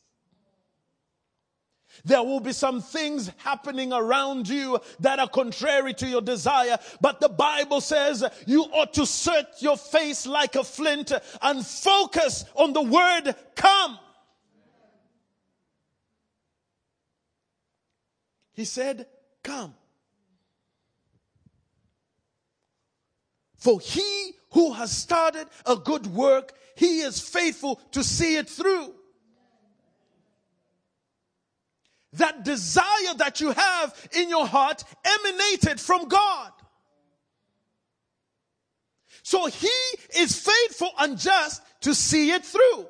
There 2.04 2.22
will 2.22 2.40
be 2.40 2.52
some 2.52 2.80
things 2.80 3.30
happening 3.38 3.92
around 3.92 4.48
you 4.48 4.80
that 5.00 5.18
are 5.18 5.28
contrary 5.28 5.94
to 5.94 6.06
your 6.06 6.22
desire. 6.22 6.78
But 7.00 7.20
the 7.20 7.28
Bible 7.28 7.80
says 7.80 8.24
you 8.46 8.62
ought 8.64 8.94
to 8.94 9.06
set 9.06 9.60
your 9.60 9.76
face 9.76 10.26
like 10.26 10.54
a 10.56 10.64
flint 10.64 11.12
and 11.42 11.66
focus 11.66 12.44
on 12.54 12.72
the 12.72 12.82
word 12.82 13.34
come. 13.54 13.98
He 18.54 18.64
said, 18.64 19.06
come. 19.42 19.74
For 23.56 23.80
he 23.80 24.32
who 24.50 24.72
has 24.74 24.92
started 24.92 25.48
a 25.66 25.74
good 25.74 26.06
work, 26.06 26.52
he 26.76 27.00
is 27.00 27.20
faithful 27.20 27.80
to 27.92 28.04
see 28.04 28.36
it 28.36 28.48
through. 28.48 28.94
That 32.14 32.44
desire 32.44 33.14
that 33.18 33.40
you 33.40 33.52
have 33.52 34.08
in 34.16 34.28
your 34.28 34.46
heart 34.46 34.84
emanated 35.04 35.80
from 35.80 36.08
God. 36.08 36.52
So 39.22 39.46
he 39.46 39.70
is 40.18 40.38
faithful 40.38 40.90
and 40.98 41.18
just 41.18 41.62
to 41.80 41.94
see 41.94 42.30
it 42.30 42.44
through. 42.44 42.86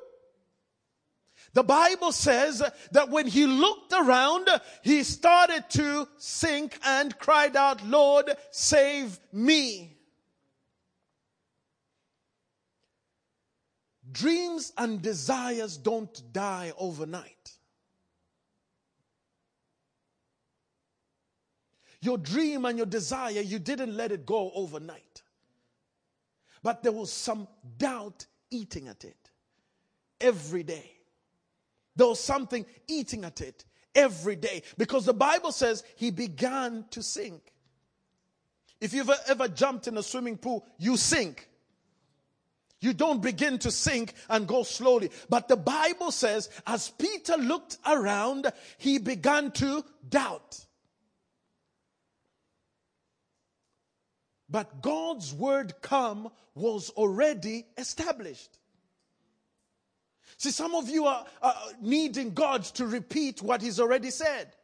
The 1.52 1.62
Bible 1.62 2.10
says 2.10 2.62
that 2.90 3.10
when 3.10 3.28
he 3.28 3.46
looked 3.46 3.92
around, 3.92 4.48
he 4.82 5.04
started 5.04 5.64
to 5.70 6.08
sink 6.18 6.76
and 6.84 7.16
cried 7.16 7.54
out, 7.54 7.86
Lord, 7.86 8.28
save 8.50 9.20
me. 9.32 9.96
Dreams 14.10 14.72
and 14.76 15.00
desires 15.00 15.76
don't 15.76 16.20
die 16.32 16.72
overnight. 16.76 17.52
Your 22.04 22.18
dream 22.18 22.66
and 22.66 22.76
your 22.76 22.86
desire, 22.86 23.40
you 23.40 23.58
didn't 23.58 23.96
let 23.96 24.12
it 24.12 24.26
go 24.26 24.52
overnight. 24.54 25.22
But 26.62 26.82
there 26.82 26.92
was 26.92 27.10
some 27.10 27.48
doubt 27.78 28.26
eating 28.50 28.88
at 28.88 29.04
it 29.04 29.30
every 30.20 30.64
day. 30.64 30.92
There 31.96 32.06
was 32.06 32.20
something 32.20 32.66
eating 32.88 33.24
at 33.24 33.40
it 33.40 33.64
every 33.94 34.36
day 34.36 34.64
because 34.76 35.06
the 35.06 35.14
Bible 35.14 35.50
says 35.50 35.82
he 35.96 36.10
began 36.10 36.84
to 36.90 37.02
sink. 37.02 37.54
If 38.82 38.92
you've 38.92 39.10
ever 39.26 39.48
jumped 39.48 39.88
in 39.88 39.96
a 39.96 40.02
swimming 40.02 40.36
pool, 40.36 40.66
you 40.76 40.98
sink. 40.98 41.48
You 42.80 42.92
don't 42.92 43.22
begin 43.22 43.58
to 43.60 43.70
sink 43.70 44.12
and 44.28 44.46
go 44.46 44.62
slowly. 44.62 45.08
But 45.30 45.48
the 45.48 45.56
Bible 45.56 46.10
says, 46.10 46.50
as 46.66 46.90
Peter 46.90 47.38
looked 47.38 47.78
around, 47.86 48.52
he 48.76 48.98
began 48.98 49.52
to 49.52 49.82
doubt. 50.06 50.66
But 54.54 54.82
God's 54.82 55.34
word 55.34 55.74
come 55.82 56.30
was 56.54 56.88
already 56.90 57.66
established. 57.76 58.56
See, 60.36 60.52
some 60.52 60.76
of 60.76 60.88
you 60.88 61.06
are, 61.06 61.24
are 61.42 61.54
needing 61.82 62.34
God 62.34 62.62
to 62.76 62.86
repeat 62.86 63.42
what 63.42 63.60
He's 63.60 63.80
already 63.80 64.10
said. 64.10 64.54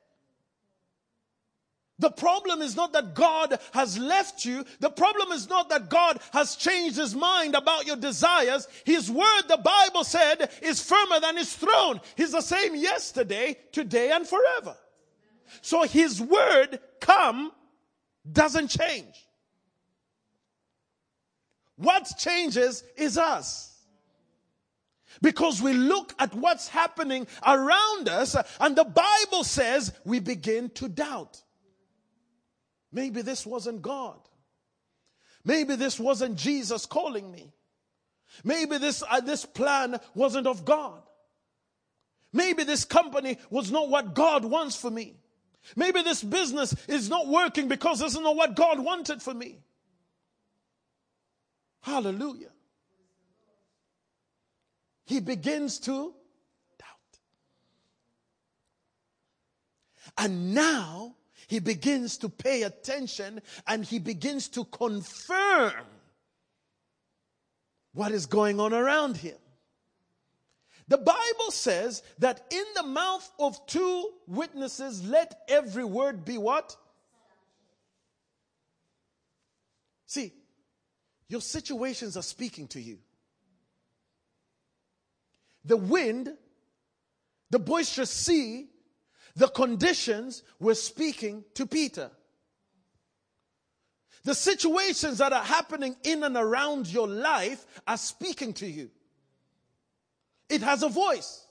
The 1.99 2.13
problem 2.13 2.63
is 2.63 2.77
not 2.77 2.93
that 2.93 3.15
God 3.15 3.59
has 3.73 3.99
left 3.99 4.45
you. 4.45 4.65
The 4.79 4.91
problem 4.91 5.33
is 5.33 5.49
not 5.49 5.71
that 5.71 5.91
God 5.91 6.21
has 6.33 6.55
changed 6.55 6.97
his 6.97 7.17
mind 7.17 7.57
about 7.57 7.85
your 7.85 7.97
desires. 7.97 8.69
His 8.85 9.11
word, 9.11 9.43
the 9.49 9.57
Bible 9.57 10.05
said, 10.05 10.51
is 10.63 10.81
firmer 10.81 11.19
than 11.19 11.37
his 11.37 11.53
throne. 11.53 12.01
He's 12.17 12.31
the 12.31 12.43
same 12.43 12.77
yesterday, 12.77 13.59
today, 13.73 14.13
and 14.13 14.25
forever. 14.25 14.77
So 15.63 15.83
his 15.83 16.23
word, 16.23 16.79
come, 17.01 17.51
doesn't 18.33 18.69
change. 18.69 19.27
What 21.81 22.13
changes 22.19 22.85
is 22.95 23.17
us. 23.17 23.75
Because 25.23 25.63
we 25.63 25.73
look 25.73 26.13
at 26.19 26.35
what's 26.35 26.69
happening 26.69 27.27
around 27.45 28.09
us, 28.09 28.37
and 28.61 28.77
the 28.77 28.85
Bible 28.85 29.45
says 29.45 29.93
we 30.05 30.21
begin 30.21 30.69
to 30.71 30.89
doubt. 30.89 31.43
Maybe 32.93 33.23
this 33.23 33.47
wasn't 33.47 33.81
God. 33.81 34.19
Maybe 35.43 35.75
this 35.75 35.99
wasn't 35.99 36.37
Jesus 36.37 36.85
calling 36.85 37.33
me. 37.33 37.51
Maybe 38.45 38.77
this, 38.77 39.03
uh, 39.09 39.21
this 39.21 39.47
plan 39.47 39.99
wasn't 40.15 40.47
of 40.47 40.67
God. 40.67 41.01
Maybe 42.31 42.63
this 42.63 42.85
company 42.85 43.39
was 43.49 43.73
not 43.73 43.89
what 43.89 44.15
God 44.15 44.45
wants 44.45 44.77
for 44.77 44.91
me. 44.91 45.15
Maybe 45.77 46.03
this 46.03 46.23
business 46.23 46.75
is 46.89 47.09
not 47.09 47.27
working 47.27 47.69
because 47.69 48.01
this 48.01 48.13
is 48.13 48.21
not 48.21 48.37
what 48.37 48.55
God 48.55 48.81
wanted 48.81 49.23
for 49.23 49.33
me. 49.33 49.61
Hallelujah. 51.81 52.51
He 55.07 55.21
begins 55.21 55.79
to 55.81 56.15
doubt. 56.79 57.19
And 60.19 60.55
now 60.55 61.17
he 61.49 61.59
begins 61.59 62.19
to 62.19 62.29
pay 62.29 62.63
attention 62.63 63.43
and 63.67 63.85
he 63.85 63.99
begins 63.99 64.49
to 64.51 64.65
confirm 64.67 65.73
what 67.93 68.13
is 68.13 68.27
going 68.27 68.61
on 68.61 68.73
around 68.73 69.17
him. 69.17 69.37
The 70.87 70.99
Bible 70.99 71.51
says 71.51 72.03
that 72.19 72.45
in 72.51 72.65
the 72.75 72.83
mouth 72.83 73.31
of 73.39 73.65
two 73.67 74.11
witnesses, 74.27 75.05
let 75.05 75.41
every 75.49 75.85
word 75.85 76.25
be 76.25 76.37
what? 76.37 76.77
See, 80.07 80.33
your 81.31 81.41
situations 81.41 82.17
are 82.17 82.23
speaking 82.23 82.67
to 82.67 82.81
you. 82.81 82.99
The 85.65 85.77
wind, 85.77 86.29
the 87.51 87.61
boisterous 87.61 88.11
sea, 88.11 88.69
the 89.37 89.47
conditions 89.47 90.43
were 90.59 90.75
speaking 90.75 91.45
to 91.55 91.67
Peter. 91.67 92.11
The 94.25 94.35
situations 94.35 95.19
that 95.19 95.33
are 95.33 95.45
happening 95.45 95.95
in 96.03 96.25
and 96.25 96.37
around 96.37 96.89
your 96.89 97.07
life 97.07 97.65
are 97.87 97.97
speaking 97.97 98.53
to 98.55 98.67
you. 98.67 98.91
It 100.49 100.63
has 100.63 100.83
a 100.83 100.89
voice. 100.89 101.47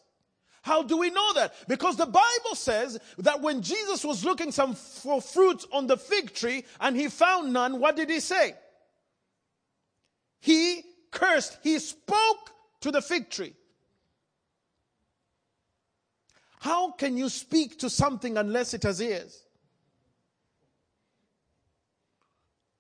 How 0.61 0.83
do 0.83 0.97
we 0.97 1.09
know 1.09 1.33
that? 1.35 1.53
Because 1.69 1.95
the 1.95 2.05
Bible 2.05 2.55
says 2.55 2.99
that 3.19 3.41
when 3.41 3.61
Jesus 3.61 4.03
was 4.03 4.25
looking 4.25 4.51
some 4.51 4.75
for 4.75 5.21
fruit 5.21 5.63
on 5.71 5.87
the 5.87 5.95
fig 5.95 6.33
tree 6.33 6.65
and 6.81 6.97
he 6.97 7.07
found 7.07 7.53
none, 7.53 7.79
what 7.79 7.95
did 7.95 8.09
he 8.09 8.19
say? 8.19 8.55
He 10.39 10.83
cursed. 11.11 11.57
He 11.63 11.79
spoke 11.79 12.51
to 12.81 12.91
the 12.91 13.01
fig 13.01 13.29
tree. 13.29 13.53
How 16.59 16.91
can 16.91 17.17
you 17.17 17.29
speak 17.29 17.79
to 17.79 17.89
something 17.89 18.37
unless 18.37 18.73
it 18.73 18.83
has 18.83 19.01
ears? 19.01 19.43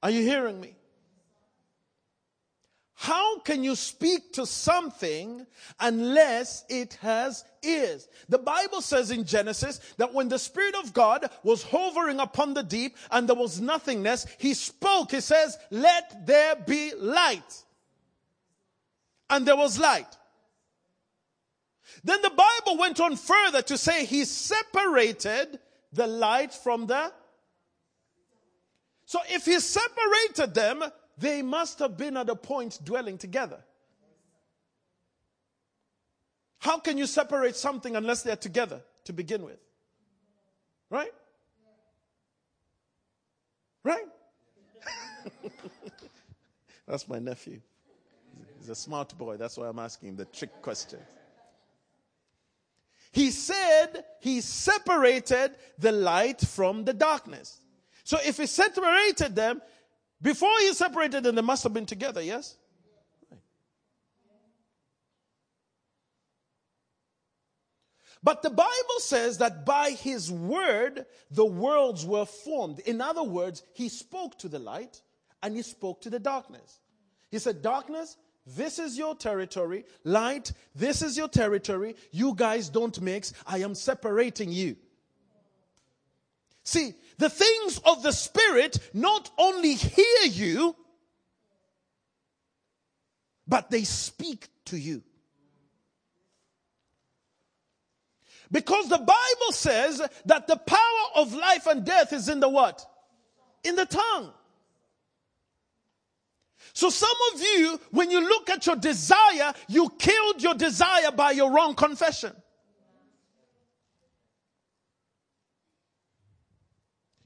Are 0.03 0.09
you 0.09 0.21
hearing 0.21 0.59
me? 0.59 0.75
How 3.01 3.39
can 3.39 3.63
you 3.63 3.77
speak 3.77 4.33
to 4.33 4.45
something 4.45 5.47
unless 5.79 6.65
it 6.67 6.95
has 6.95 7.45
ears? 7.63 8.09
The 8.27 8.39
Bible 8.39 8.81
says 8.81 9.09
in 9.09 9.23
Genesis 9.23 9.79
that 9.95 10.13
when 10.13 10.27
the 10.27 10.37
Spirit 10.37 10.75
of 10.75 10.93
God 10.93 11.29
was 11.41 11.63
hovering 11.63 12.19
upon 12.19 12.55
the 12.55 12.61
deep 12.61 12.97
and 13.09 13.25
there 13.25 13.37
was 13.37 13.61
nothingness, 13.61 14.27
He 14.37 14.53
spoke. 14.53 15.11
He 15.11 15.21
says, 15.21 15.57
let 15.71 16.27
there 16.27 16.57
be 16.57 16.91
light. 16.93 17.63
And 19.29 19.47
there 19.47 19.55
was 19.55 19.79
light. 19.79 20.17
Then 22.03 22.21
the 22.21 22.31
Bible 22.31 22.77
went 22.77 22.99
on 22.99 23.15
further 23.15 23.61
to 23.61 23.77
say 23.77 24.03
He 24.03 24.25
separated 24.25 25.57
the 25.93 26.05
light 26.05 26.53
from 26.53 26.87
the 26.87 27.13
so 29.09 29.17
if 29.27 29.45
he 29.45 29.59
separated 29.59 30.53
them, 30.53 30.83
they 31.19 31.41
must 31.41 31.79
have 31.79 31.97
been 31.97 32.17
at 32.17 32.29
a 32.29 32.35
point 32.35 32.79
dwelling 32.83 33.17
together. 33.17 33.59
How 36.59 36.79
can 36.79 36.97
you 36.97 37.05
separate 37.05 37.55
something 37.55 37.95
unless 37.95 38.23
they're 38.23 38.35
together 38.35 38.81
to 39.05 39.13
begin 39.13 39.43
with? 39.43 39.59
Right? 40.89 41.13
Right? 43.83 44.05
That's 46.87 47.07
my 47.07 47.19
nephew. 47.19 47.61
He's 48.59 48.69
a 48.69 48.75
smart 48.75 49.17
boy. 49.17 49.37
That's 49.37 49.57
why 49.57 49.67
I'm 49.67 49.79
asking 49.79 50.15
the 50.15 50.25
trick 50.25 50.61
question. 50.61 50.99
He 53.11 53.31
said 53.31 54.03
he 54.19 54.41
separated 54.41 55.51
the 55.77 55.91
light 55.91 56.41
from 56.41 56.83
the 56.85 56.93
darkness. 56.93 57.59
So 58.03 58.17
if 58.25 58.37
he 58.37 58.45
separated 58.45 59.35
them, 59.35 59.61
before 60.21 60.57
he 60.59 60.73
separated 60.73 61.23
them, 61.23 61.35
they 61.35 61.41
must 61.41 61.63
have 61.63 61.73
been 61.73 61.85
together, 61.85 62.21
yes? 62.21 62.57
But 68.21 68.41
the 68.41 68.49
Bible 68.49 68.99
says 68.99 69.37
that 69.37 69.65
by 69.65 69.91
his 69.91 70.29
word, 70.29 71.05
the 71.31 71.45
worlds 71.45 72.05
were 72.05 72.25
formed. 72.25 72.79
In 72.79 72.99
other 72.99 73.23
words, 73.23 73.63
he 73.73 73.87
spoke 73.87 74.37
to 74.39 74.49
the 74.49 74.59
light 74.59 75.01
and 75.41 75.55
he 75.55 75.61
spoke 75.61 76.01
to 76.01 76.09
the 76.09 76.19
darkness. 76.19 76.79
He 77.31 77.39
said, 77.39 77.61
Darkness, 77.61 78.17
this 78.45 78.77
is 78.77 78.97
your 78.97 79.15
territory. 79.15 79.85
Light, 80.03 80.51
this 80.75 81.01
is 81.01 81.15
your 81.15 81.29
territory. 81.29 81.95
You 82.11 82.33
guys 82.35 82.67
don't 82.67 82.99
mix. 82.99 83.33
I 83.47 83.59
am 83.59 83.73
separating 83.75 84.51
you. 84.51 84.75
See, 86.63 86.93
the 87.19 87.29
things 87.29 87.79
of 87.85 88.01
the 88.01 88.13
Spirit 88.13 88.79
not 88.93 89.29
only 89.37 89.75
hear 89.75 90.23
you, 90.23 90.75
but 93.45 93.69
they 93.69 93.83
speak 93.83 94.47
to 94.65 94.77
you. 94.77 95.03
Because 98.51 98.87
the 98.87 98.97
Bible 98.97 99.51
says 99.51 100.01
that 100.25 100.47
the 100.47 100.55
power 100.55 100.77
of 101.15 101.33
life 101.33 101.67
and 101.67 101.85
death 101.85 102.13
is 102.13 102.29
in 102.29 102.39
the 102.39 102.49
what? 102.49 102.83
In 103.63 103.75
the 103.75 103.85
tongue. 103.85 104.31
So 106.73 106.89
some 106.89 107.09
of 107.33 107.41
you, 107.41 107.79
when 107.91 108.09
you 108.09 108.21
look 108.21 108.49
at 108.49 108.65
your 108.65 108.77
desire, 108.77 109.53
you 109.67 109.89
killed 109.99 110.41
your 110.41 110.53
desire 110.53 111.11
by 111.11 111.31
your 111.31 111.51
wrong 111.51 111.75
confession. 111.75 112.33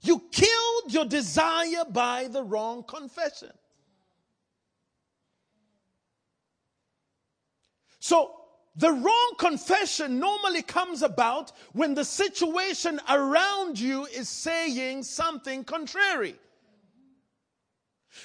You 0.04 0.22
killed 0.32 0.94
your 0.94 1.06
desire 1.06 1.86
by 1.90 2.28
the 2.28 2.44
wrong 2.44 2.84
confession. 2.84 3.52
So 8.00 8.36
the 8.76 8.92
wrong 8.92 9.34
confession 9.40 10.20
normally 10.20 10.62
comes 10.62 11.04
about 11.04 11.54
when 11.72 11.94
the 11.94 12.04
situation 12.04 13.00
around 13.10 13.80
you 13.80 14.06
is 14.06 14.28
saying 14.28 15.04
something 15.04 15.64
contrary. 15.64 16.36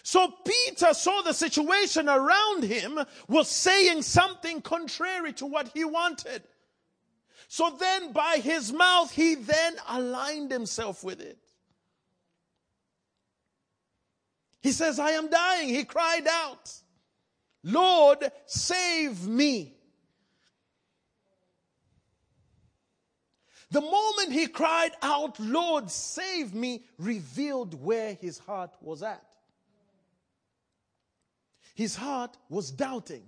So 0.03 0.35
Peter 0.45 0.95
saw 0.95 1.22
the 1.22 1.33
situation 1.33 2.09
around 2.09 2.64
him 2.64 2.99
was 3.29 3.49
saying 3.49 4.03
something 4.03 4.62
contrary 4.62 5.33
to 5.35 5.47
what 5.47 5.70
he 5.74 5.85
wanted. 5.85 6.43
So 7.47 7.76
then 7.79 8.12
by 8.12 8.41
his 8.43 8.72
mouth, 8.72 9.12
he 9.12 9.37
then 9.37 9.76
aligned 9.89 10.51
himself 10.51 11.05
with 11.05 11.20
it. 11.20 11.39
He 14.61 14.72
says, 14.72 14.98
I 14.98 15.11
am 15.12 15.28
dying. 15.28 15.68
He 15.68 15.84
cried 15.84 16.26
out, 16.28 16.72
Lord, 17.62 18.18
save 18.46 19.26
me. 19.26 19.74
The 23.70 23.80
moment 23.80 24.32
he 24.32 24.46
cried 24.46 24.92
out, 25.02 25.38
Lord, 25.38 25.90
save 25.90 26.54
me, 26.54 26.84
revealed 26.98 27.74
where 27.82 28.14
his 28.14 28.38
heart 28.38 28.74
was 28.80 29.02
at. 29.02 29.22
His 31.74 31.94
heart 31.94 32.36
was 32.48 32.70
doubting. 32.70 33.24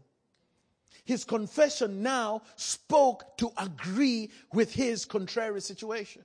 His 1.05 1.25
confession 1.25 2.03
now 2.03 2.43
spoke 2.57 3.37
to 3.39 3.53
agree 3.59 4.31
with 4.53 4.73
his 4.73 5.05
contrary 5.05 5.61
situation. 5.61 6.25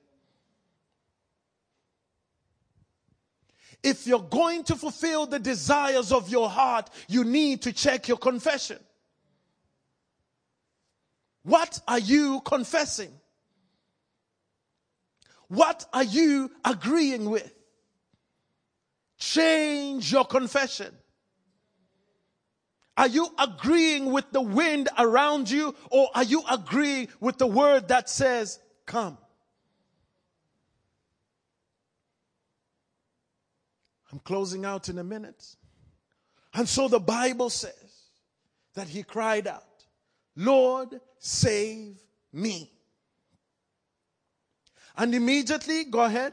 If 3.85 4.07
you're 4.07 4.17
going 4.17 4.63
to 4.63 4.75
fulfill 4.75 5.27
the 5.27 5.37
desires 5.37 6.11
of 6.11 6.27
your 6.27 6.49
heart, 6.49 6.89
you 7.07 7.23
need 7.23 7.61
to 7.61 7.71
check 7.71 8.07
your 8.07 8.17
confession. 8.17 8.79
What 11.43 11.79
are 11.87 11.99
you 11.99 12.41
confessing? 12.41 13.11
What 15.49 15.85
are 15.93 16.03
you 16.03 16.49
agreeing 16.65 17.29
with? 17.29 17.53
Change 19.19 20.11
your 20.11 20.25
confession. 20.25 20.91
Are 22.97 23.07
you 23.07 23.27
agreeing 23.37 24.11
with 24.11 24.31
the 24.31 24.41
wind 24.41 24.89
around 24.97 25.47
you 25.47 25.75
or 25.91 26.09
are 26.15 26.23
you 26.23 26.41
agreeing 26.49 27.09
with 27.19 27.37
the 27.37 27.45
word 27.45 27.89
that 27.89 28.09
says, 28.09 28.59
come? 28.87 29.19
I'm 34.15 34.21
closing 34.21 34.63
out 34.63 34.87
in 34.87 34.97
a 34.97 35.03
minute. 35.03 35.45
And 36.53 36.69
so 36.69 36.87
the 36.87 37.01
Bible 37.01 37.49
says 37.49 37.73
that 38.73 38.87
he 38.87 39.03
cried 39.03 39.45
out, 39.45 39.65
Lord, 40.37 41.01
save 41.19 41.97
me. 42.31 42.71
And 44.95 45.13
immediately, 45.13 45.83
go 45.83 45.99
ahead. 45.99 46.31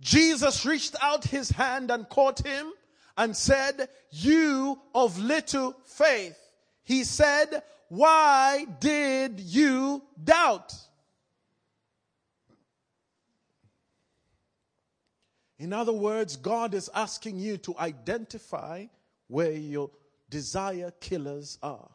Jesus 0.00 0.66
reached 0.66 0.96
out 1.00 1.22
his 1.22 1.50
hand 1.50 1.92
and 1.92 2.08
caught 2.08 2.44
him 2.44 2.72
and 3.16 3.36
said, 3.36 3.88
You 4.10 4.80
of 4.96 5.20
little 5.20 5.76
faith. 5.84 6.36
He 6.82 7.04
said, 7.04 7.62
Why 7.88 8.66
did 8.80 9.38
you 9.38 10.02
doubt? 10.24 10.74
In 15.58 15.72
other 15.72 15.92
words, 15.92 16.36
God 16.36 16.74
is 16.74 16.90
asking 16.94 17.38
you 17.38 17.56
to 17.58 17.76
identify 17.78 18.86
where 19.28 19.52
your 19.52 19.90
desire 20.28 20.92
killers 21.00 21.58
are. 21.62 21.88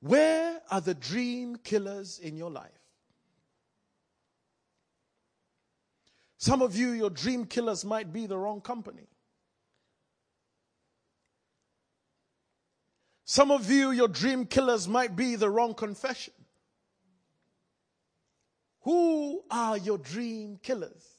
Where 0.00 0.60
are 0.70 0.80
the 0.80 0.94
dream 0.94 1.56
killers 1.56 2.18
in 2.18 2.36
your 2.36 2.50
life? 2.50 2.70
Some 6.38 6.60
of 6.60 6.74
you, 6.74 6.90
your 6.90 7.10
dream 7.10 7.44
killers 7.44 7.84
might 7.84 8.12
be 8.12 8.26
the 8.26 8.36
wrong 8.36 8.60
company. 8.60 9.06
Some 13.24 13.52
of 13.52 13.70
you, 13.70 13.92
your 13.92 14.08
dream 14.08 14.46
killers 14.46 14.88
might 14.88 15.14
be 15.14 15.36
the 15.36 15.48
wrong 15.48 15.72
confession. 15.74 16.34
Who 18.82 19.42
are 19.50 19.76
your 19.76 19.98
dream 19.98 20.58
killers? 20.62 21.18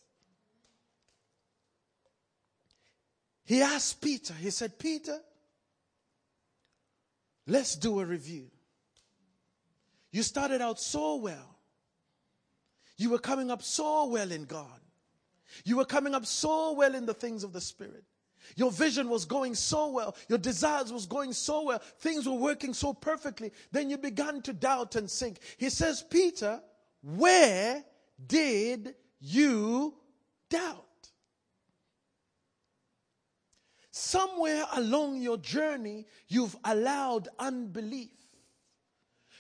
He 3.46 3.62
asked 3.62 4.02
Peter, 4.02 4.34
he 4.34 4.50
said, 4.50 4.80
Peter, 4.80 5.20
let's 7.46 7.76
do 7.76 8.00
a 8.00 8.06
review. 8.06 8.48
You 10.12 10.24
started 10.24 10.62
out 10.62 10.80
so 10.80 11.16
well. 11.16 11.58
You 12.98 13.10
were 13.10 13.20
coming 13.20 13.52
up 13.52 13.62
so 13.62 14.06
well 14.06 14.32
in 14.32 14.46
God. 14.46 14.80
You 15.66 15.78
were 15.78 15.86
coming 15.86 16.16
up 16.16 16.26
so 16.26 16.74
well 16.74 16.96
in 16.96 17.06
the 17.06 17.14
things 17.14 17.44
of 17.44 17.54
the 17.54 17.62
Spirit. 17.62 18.04
Your 18.56 18.72
vision 18.72 19.10
was 19.10 19.26
going 19.26 19.56
so 19.56 19.90
well. 19.90 20.16
Your 20.28 20.38
desires 20.38 20.92
was 20.92 21.06
going 21.06 21.34
so 21.34 21.64
well. 21.64 21.80
Things 22.00 22.28
were 22.28 22.34
working 22.34 22.74
so 22.74 22.94
perfectly. 22.94 23.52
Then 23.72 23.90
you 23.90 23.98
began 23.98 24.42
to 24.44 24.54
doubt 24.54 24.96
and 24.96 25.10
sink. 25.10 25.40
He 25.58 25.70
says, 25.70 26.04
Peter, 26.10 26.62
where 27.04 27.84
did 28.26 28.96
you 29.20 29.94
doubt? 30.50 30.86
Somewhere 33.92 34.66
along 34.74 35.22
your 35.22 35.38
journey, 35.38 36.08
you've 36.28 36.56
allowed 36.64 37.28
unbelief 37.38 38.10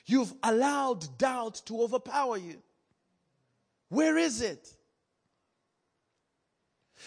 You've 0.06 0.34
allowed 0.44 1.18
doubt 1.18 1.62
to 1.66 1.82
overpower 1.82 2.38
you. 2.38 2.62
Where 3.90 4.18
is 4.18 4.42
it? 4.42 4.70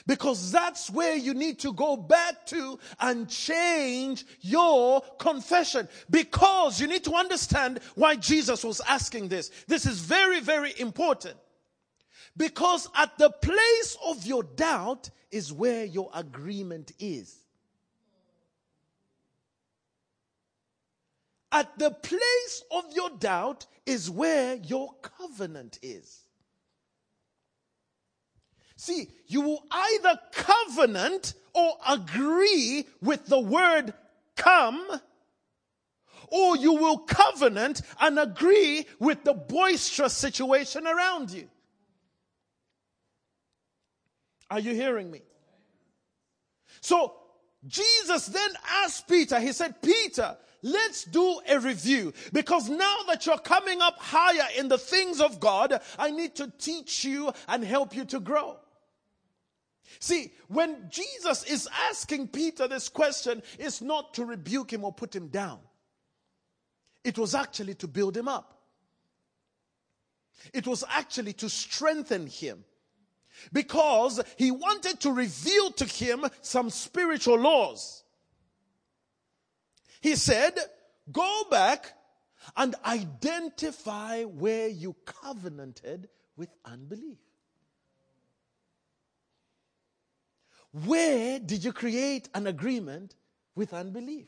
Because 0.07 0.53
that's 0.53 0.91
where 0.91 1.17
you 1.17 1.35
need 1.35 1.59
to 1.61 1.73
go 1.73 1.97
back 1.97 2.47
to 2.47 2.79
and 3.01 3.29
change 3.29 4.25
your 4.41 5.01
confession. 5.19 5.89
Because 6.11 6.81
you 6.81 6.87
need 6.87 7.05
to 7.05 7.15
understand 7.15 7.81
why 7.95 8.17
Jesus 8.17 8.65
was 8.65 8.81
asking 8.81 9.29
this. 9.29 9.51
This 9.67 9.87
is 9.87 10.01
very, 10.01 10.41
very 10.41 10.75
important. 10.79 11.37
Because 12.37 12.89
at 12.95 13.17
the 13.19 13.31
place 13.31 13.97
of 14.05 14.27
your 14.27 14.43
doubt 14.43 15.11
is 15.31 15.53
where 15.53 15.85
your 15.85 16.11
agreement 16.15 16.93
is. 16.99 17.37
At 21.53 21.79
the 21.79 21.91
place 21.91 22.63
of 22.71 22.85
your 22.95 23.11
doubt 23.19 23.67
is 23.87 24.11
where 24.11 24.57
your 24.57 24.95
covenant 25.01 25.79
is. 25.81 26.26
See, 28.87 29.09
you 29.27 29.41
will 29.41 29.65
either 29.69 30.17
covenant 30.31 31.35
or 31.53 31.73
agree 31.89 32.87
with 33.03 33.27
the 33.27 33.41
word 33.41 33.93
come, 34.37 34.81
or 36.29 36.57
you 36.57 36.75
will 36.75 36.99
covenant 36.99 37.83
and 38.01 38.17
agree 38.17 38.87
with 39.01 39.25
the 39.25 39.35
boisterous 39.35 40.13
situation 40.13 40.87
around 40.87 41.33
you. 41.33 41.49
Are 44.53 44.61
you 44.61 44.73
hearing 44.73 45.11
me? 45.11 45.23
So, 46.81 47.13
Jesus 47.67 48.27
then 48.27 48.51
asked 48.85 49.09
Peter, 49.09 49.41
he 49.41 49.51
said, 49.51 49.83
Peter, 49.83 50.37
let's 50.63 51.03
do 51.03 51.41
a 51.49 51.59
review 51.59 52.13
because 52.33 52.69
now 52.69 52.99
that 53.09 53.27
you're 53.27 53.37
coming 53.39 53.83
up 53.83 53.99
higher 53.99 54.47
in 54.57 54.69
the 54.69 54.79
things 54.79 55.21
of 55.21 55.41
God, 55.41 55.81
I 55.99 56.13
need 56.13 56.37
to 56.37 56.53
teach 56.57 57.05
you 57.05 57.33
and 57.49 57.65
help 57.65 57.97
you 57.97 58.05
to 58.05 58.21
grow. 58.21 58.61
See, 59.99 60.33
when 60.49 60.89
Jesus 60.91 61.45
is 61.45 61.69
asking 61.89 62.29
Peter 62.29 62.69
this 62.69 62.89
question, 62.89 63.43
it's 63.59 63.81
not 63.81 64.15
to 64.15 64.25
rebuke 64.25 64.73
him 64.73 64.85
or 64.85 64.93
put 64.93 65.15
him 65.15 65.29
down. 65.29 65.59
It 67.05 67.19
was 67.19 67.35
actually 67.35 67.75
to 67.77 67.89
build 67.89 68.17
him 68.17 68.29
up. 68.29 68.61
It 70.53 70.67
was 70.67 70.85
actually 70.89 71.33
to 71.35 71.49
strengthen 71.49 72.27
him 72.27 72.65
because 73.53 74.21
he 74.37 74.51
wanted 74.51 75.01
to 75.01 75.13
reveal 75.13 75.71
to 75.73 75.85
him 75.85 76.25
some 76.41 76.71
spiritual 76.71 77.39
laws. 77.39 78.05
He 80.01 80.17
said, 80.17 80.59
Go 81.11 81.45
back 81.51 81.93
and 82.57 82.75
identify 82.85 84.25
where 84.25 84.69
you 84.69 84.95
covenanted 85.05 86.09
with 86.37 86.49
unbelief. 86.65 87.19
Where 90.85 91.39
did 91.39 91.65
you 91.65 91.73
create 91.73 92.29
an 92.35 92.47
agreement 92.47 93.15
with 93.55 93.73
unbelief? 93.73 94.27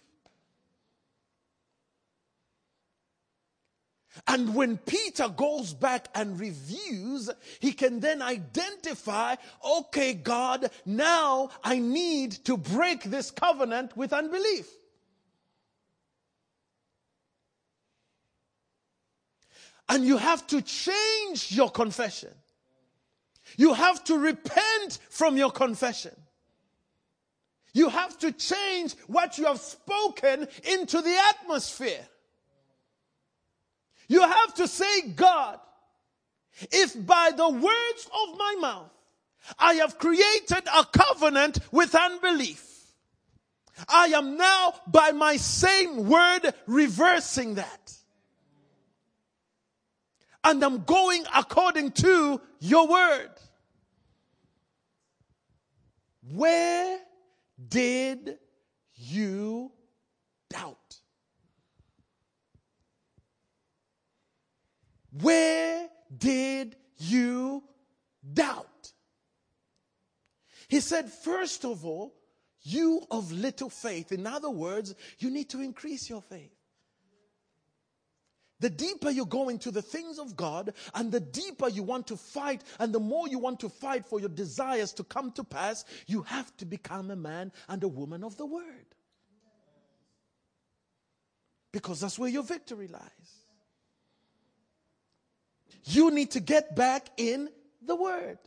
And 4.26 4.54
when 4.54 4.78
Peter 4.78 5.28
goes 5.28 5.74
back 5.74 6.08
and 6.14 6.40
reviews, 6.40 7.28
he 7.60 7.72
can 7.72 8.00
then 8.00 8.22
identify, 8.22 9.36
okay, 9.62 10.14
God, 10.14 10.70
now 10.86 11.50
I 11.62 11.78
need 11.78 12.32
to 12.46 12.56
break 12.56 13.04
this 13.04 13.30
covenant 13.30 13.94
with 13.94 14.14
unbelief. 14.14 14.68
And 19.90 20.04
you 20.04 20.16
have 20.16 20.46
to 20.46 20.62
change 20.62 21.52
your 21.52 21.70
confession. 21.70 22.32
You 23.58 23.74
have 23.74 24.02
to 24.04 24.16
repent 24.16 24.98
from 25.10 25.36
your 25.36 25.50
confession. 25.50 26.12
You 27.74 27.88
have 27.88 28.18
to 28.18 28.32
change 28.32 28.94
what 29.06 29.38
you 29.38 29.46
have 29.46 29.60
spoken 29.60 30.48
into 30.64 31.02
the 31.02 31.16
atmosphere. 31.30 32.06
You 34.08 34.22
have 34.22 34.54
to 34.54 34.66
say, 34.66 35.02
God, 35.02 35.60
if 36.72 36.94
by 37.06 37.30
the 37.36 37.48
words 37.48 38.10
of 38.28 38.38
my 38.38 38.56
mouth 38.60 38.90
I 39.58 39.74
have 39.74 39.98
created 39.98 40.62
a 40.74 40.84
covenant 40.84 41.58
with 41.70 41.94
unbelief, 41.94 42.64
I 43.88 44.06
am 44.08 44.36
now 44.36 44.74
by 44.86 45.12
my 45.12 45.36
same 45.36 46.08
word 46.08 46.52
reversing 46.66 47.54
that. 47.56 47.94
And 50.42 50.62
I'm 50.64 50.84
going 50.84 51.24
according 51.34 51.92
to 51.92 52.40
your 52.60 52.88
word. 52.88 53.30
Where 56.32 56.98
did 57.66 58.38
you 58.94 59.72
doubt? 60.50 60.96
Where 65.10 65.88
did 66.16 66.76
you 66.98 67.62
doubt? 68.32 68.92
He 70.68 70.80
said, 70.80 71.10
first 71.10 71.64
of 71.64 71.84
all, 71.84 72.14
you 72.62 73.06
of 73.10 73.32
little 73.32 73.70
faith. 73.70 74.12
In 74.12 74.26
other 74.26 74.50
words, 74.50 74.94
you 75.18 75.30
need 75.30 75.48
to 75.50 75.60
increase 75.60 76.10
your 76.10 76.22
faith. 76.22 76.57
The 78.60 78.70
deeper 78.70 79.10
you 79.10 79.24
go 79.24 79.48
into 79.48 79.70
the 79.70 79.82
things 79.82 80.18
of 80.18 80.34
God, 80.34 80.74
and 80.94 81.12
the 81.12 81.20
deeper 81.20 81.68
you 81.68 81.84
want 81.84 82.08
to 82.08 82.16
fight, 82.16 82.64
and 82.80 82.92
the 82.92 82.98
more 82.98 83.28
you 83.28 83.38
want 83.38 83.60
to 83.60 83.68
fight 83.68 84.04
for 84.04 84.18
your 84.18 84.28
desires 84.28 84.92
to 84.94 85.04
come 85.04 85.30
to 85.32 85.44
pass, 85.44 85.84
you 86.06 86.22
have 86.22 86.56
to 86.56 86.66
become 86.66 87.10
a 87.10 87.16
man 87.16 87.52
and 87.68 87.84
a 87.84 87.88
woman 87.88 88.24
of 88.24 88.36
the 88.36 88.46
Word. 88.46 88.86
Because 91.72 92.00
that's 92.00 92.18
where 92.18 92.30
your 92.30 92.42
victory 92.42 92.88
lies. 92.88 93.02
You 95.84 96.10
need 96.10 96.32
to 96.32 96.40
get 96.40 96.74
back 96.74 97.08
in 97.16 97.50
the 97.80 97.94
Word. 97.94 98.38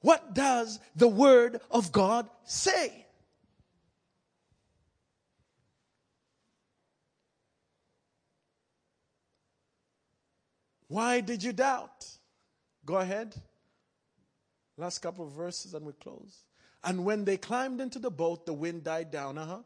What 0.00 0.34
does 0.34 0.78
the 0.94 1.08
Word 1.08 1.60
of 1.70 1.92
God 1.92 2.28
say? 2.44 3.05
Why 10.88 11.20
did 11.20 11.42
you 11.42 11.52
doubt? 11.52 12.06
Go 12.84 12.96
ahead. 12.96 13.34
Last 14.76 14.98
couple 14.98 15.26
of 15.26 15.32
verses 15.32 15.74
and 15.74 15.84
we 15.84 15.92
close. 15.92 16.44
And 16.84 17.04
when 17.04 17.24
they 17.24 17.36
climbed 17.36 17.80
into 17.80 17.98
the 17.98 18.10
boat, 18.10 18.46
the 18.46 18.52
wind 18.52 18.84
died 18.84 19.10
down. 19.10 19.38
Uh 19.38 19.46
huh. 19.46 19.62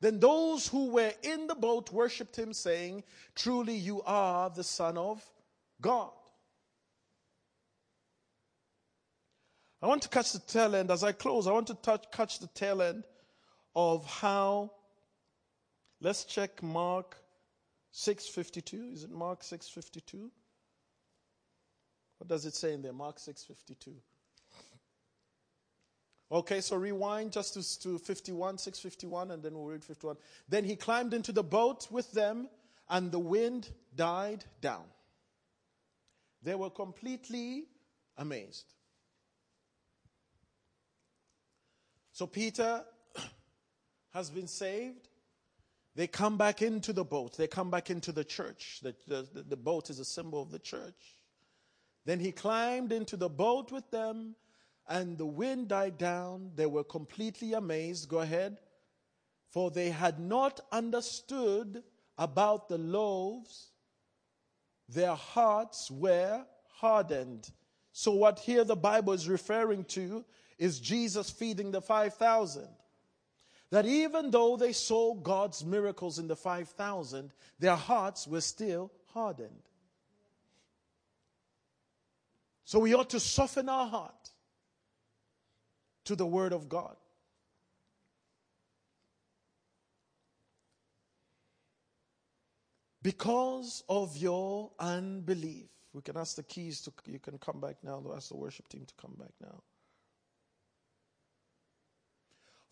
Then 0.00 0.20
those 0.20 0.68
who 0.68 0.90
were 0.90 1.12
in 1.22 1.46
the 1.46 1.54
boat 1.54 1.90
worshipped 1.90 2.36
him, 2.36 2.52
saying, 2.52 3.04
Truly 3.34 3.74
you 3.74 4.02
are 4.02 4.50
the 4.50 4.62
Son 4.62 4.98
of 4.98 5.24
God. 5.80 6.10
I 9.80 9.86
want 9.86 10.02
to 10.02 10.08
catch 10.08 10.32
the 10.32 10.38
tail 10.40 10.74
end. 10.76 10.90
As 10.90 11.02
I 11.02 11.12
close, 11.12 11.46
I 11.46 11.52
want 11.52 11.66
to 11.68 11.74
touch, 11.74 12.04
catch 12.12 12.38
the 12.38 12.46
tail 12.48 12.82
end 12.82 13.04
of 13.74 14.06
how. 14.06 14.72
Let's 16.00 16.24
check 16.24 16.62
Mark 16.62 17.16
652. 17.96 18.90
Is 18.92 19.04
it 19.04 19.12
Mark 19.12 19.44
652? 19.44 20.28
What 22.18 22.28
does 22.28 22.44
it 22.44 22.56
say 22.56 22.72
in 22.72 22.82
there? 22.82 22.92
Mark 22.92 23.20
652. 23.20 23.92
Okay, 26.32 26.60
so 26.60 26.74
rewind 26.74 27.30
just 27.30 27.54
to, 27.54 27.80
to 27.82 27.98
51, 27.98 28.58
651, 28.58 29.30
and 29.30 29.42
then 29.44 29.54
we'll 29.54 29.66
read 29.66 29.84
51. 29.84 30.16
Then 30.48 30.64
he 30.64 30.74
climbed 30.74 31.14
into 31.14 31.30
the 31.30 31.44
boat 31.44 31.86
with 31.88 32.10
them, 32.10 32.48
and 32.90 33.12
the 33.12 33.20
wind 33.20 33.68
died 33.94 34.44
down. 34.60 34.86
They 36.42 36.56
were 36.56 36.70
completely 36.70 37.66
amazed. 38.16 38.74
So 42.10 42.26
Peter 42.26 42.82
has 44.12 44.30
been 44.30 44.48
saved. 44.48 45.08
They 45.96 46.06
come 46.06 46.36
back 46.36 46.60
into 46.62 46.92
the 46.92 47.04
boat. 47.04 47.36
They 47.36 47.46
come 47.46 47.70
back 47.70 47.90
into 47.90 48.10
the 48.10 48.24
church. 48.24 48.80
The, 48.82 48.94
the, 49.06 49.44
the 49.48 49.56
boat 49.56 49.90
is 49.90 50.00
a 50.00 50.04
symbol 50.04 50.42
of 50.42 50.50
the 50.50 50.58
church. 50.58 51.20
Then 52.04 52.20
he 52.20 52.32
climbed 52.32 52.92
into 52.92 53.16
the 53.16 53.28
boat 53.28 53.70
with 53.70 53.90
them 53.90 54.34
and 54.88 55.16
the 55.16 55.26
wind 55.26 55.68
died 55.68 55.96
down. 55.96 56.50
They 56.54 56.66
were 56.66 56.84
completely 56.84 57.54
amazed. 57.54 58.08
Go 58.08 58.20
ahead. 58.20 58.58
For 59.50 59.70
they 59.70 59.90
had 59.90 60.18
not 60.18 60.60
understood 60.72 61.82
about 62.18 62.68
the 62.68 62.78
loaves, 62.78 63.70
their 64.88 65.14
hearts 65.14 65.90
were 65.90 66.44
hardened. 66.76 67.50
So, 67.92 68.12
what 68.12 68.40
here 68.40 68.64
the 68.64 68.76
Bible 68.76 69.12
is 69.12 69.28
referring 69.28 69.84
to 69.84 70.24
is 70.58 70.80
Jesus 70.80 71.30
feeding 71.30 71.70
the 71.70 71.80
5,000. 71.80 72.68
That 73.74 73.86
even 73.86 74.30
though 74.30 74.56
they 74.56 74.72
saw 74.72 75.14
God's 75.14 75.64
miracles 75.64 76.20
in 76.20 76.28
the 76.28 76.36
5,000, 76.36 77.32
their 77.58 77.74
hearts 77.74 78.24
were 78.24 78.40
still 78.40 78.92
hardened. 79.12 79.62
So, 82.64 82.78
we 82.78 82.94
ought 82.94 83.10
to 83.10 83.18
soften 83.18 83.68
our 83.68 83.88
heart 83.88 84.30
to 86.04 86.14
the 86.14 86.24
Word 86.24 86.52
of 86.52 86.68
God. 86.68 86.94
Because 93.02 93.82
of 93.88 94.16
your 94.16 94.70
unbelief. 94.78 95.66
We 95.92 96.02
can 96.02 96.16
ask 96.16 96.36
the 96.36 96.44
keys 96.44 96.80
to, 96.82 96.92
you 97.06 97.18
can 97.18 97.38
come 97.38 97.58
back 97.58 97.78
now, 97.82 98.00
ask 98.14 98.28
the 98.28 98.36
worship 98.36 98.68
team 98.68 98.84
to 98.86 98.94
come 98.94 99.16
back 99.18 99.32
now. 99.42 99.64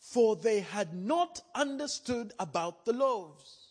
For 0.03 0.35
they 0.35 0.61
had 0.61 0.95
not 0.95 1.41
understood 1.55 2.33
about 2.41 2.85
the 2.85 2.93
loaves. 2.93 3.63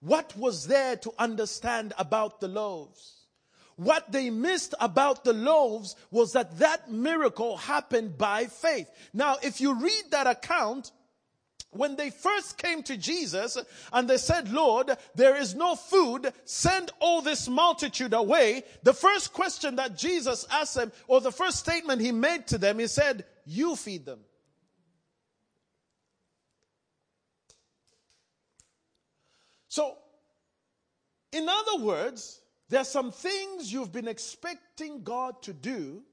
What 0.00 0.36
was 0.36 0.66
there 0.66 0.96
to 0.96 1.12
understand 1.18 1.94
about 1.96 2.40
the 2.40 2.48
loaves? 2.48 3.24
What 3.76 4.10
they 4.10 4.28
missed 4.28 4.74
about 4.80 5.24
the 5.24 5.32
loaves 5.32 5.94
was 6.10 6.32
that 6.32 6.58
that 6.58 6.90
miracle 6.90 7.56
happened 7.56 8.18
by 8.18 8.46
faith. 8.46 8.90
Now, 9.12 9.36
if 9.40 9.60
you 9.60 9.74
read 9.74 10.04
that 10.10 10.26
account, 10.26 10.90
when 11.70 11.94
they 11.94 12.10
first 12.10 12.58
came 12.58 12.82
to 12.82 12.96
Jesus 12.96 13.56
and 13.92 14.10
they 14.10 14.16
said, 14.16 14.52
Lord, 14.52 14.90
there 15.14 15.36
is 15.36 15.54
no 15.54 15.76
food, 15.76 16.32
send 16.44 16.90
all 16.98 17.22
this 17.22 17.48
multitude 17.48 18.14
away. 18.14 18.64
The 18.82 18.92
first 18.92 19.32
question 19.32 19.76
that 19.76 19.96
Jesus 19.96 20.44
asked 20.50 20.74
them, 20.74 20.92
or 21.06 21.20
the 21.20 21.32
first 21.32 21.60
statement 21.60 22.00
he 22.00 22.12
made 22.12 22.48
to 22.48 22.58
them, 22.58 22.80
he 22.80 22.88
said, 22.88 23.24
You 23.46 23.76
feed 23.76 24.06
them. 24.06 24.20
So, 29.74 29.96
in 31.32 31.48
other 31.48 31.82
words, 31.84 32.40
there 32.68 32.82
are 32.82 32.84
some 32.84 33.10
things 33.10 33.72
you've 33.72 33.90
been 33.90 34.06
expecting 34.06 35.02
God 35.02 35.42
to 35.42 35.52
do, 35.52 36.04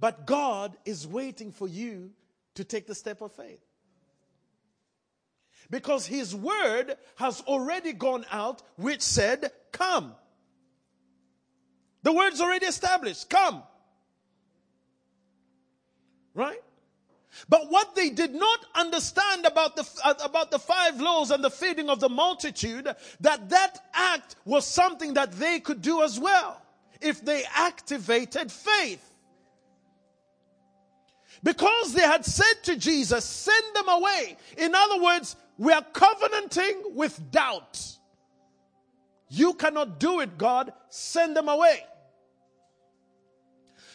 but 0.00 0.26
God 0.26 0.76
is 0.84 1.06
waiting 1.06 1.52
for 1.52 1.68
you 1.68 2.10
to 2.56 2.64
take 2.64 2.88
the 2.88 2.94
step 2.96 3.20
of 3.20 3.30
faith. 3.36 3.64
Because 5.70 6.06
His 6.06 6.34
word 6.34 6.96
has 7.18 7.40
already 7.42 7.92
gone 7.92 8.26
out, 8.32 8.62
which 8.74 9.02
said, 9.02 9.52
Come. 9.70 10.16
The 12.02 12.12
word's 12.12 12.40
already 12.40 12.66
established. 12.66 13.30
Come. 13.30 13.62
Right? 16.34 16.64
But 17.48 17.70
what 17.70 17.94
they 17.94 18.10
did 18.10 18.34
not 18.34 18.60
understand 18.74 19.46
about 19.46 19.76
the, 19.76 19.88
uh, 20.04 20.14
about 20.22 20.50
the 20.50 20.58
five 20.58 21.00
loaves 21.00 21.30
and 21.30 21.42
the 21.42 21.50
feeding 21.50 21.88
of 21.88 22.00
the 22.00 22.08
multitude, 22.08 22.88
that 23.20 23.48
that 23.48 23.78
act 23.94 24.36
was 24.44 24.66
something 24.66 25.14
that 25.14 25.32
they 25.32 25.60
could 25.60 25.82
do 25.82 26.02
as 26.02 26.18
well 26.18 26.60
if 27.00 27.24
they 27.24 27.44
activated 27.54 28.50
faith. 28.50 29.06
Because 31.42 31.94
they 31.94 32.02
had 32.02 32.24
said 32.24 32.62
to 32.64 32.76
Jesus, 32.76 33.24
send 33.24 33.64
them 33.74 33.88
away. 33.88 34.36
In 34.58 34.74
other 34.74 35.02
words, 35.02 35.36
we 35.56 35.72
are 35.72 35.84
covenanting 35.92 36.82
with 36.94 37.30
doubt. 37.30 37.80
You 39.28 39.54
cannot 39.54 39.98
do 39.98 40.20
it, 40.20 40.36
God. 40.36 40.72
Send 40.88 41.36
them 41.36 41.48
away. 41.48 41.84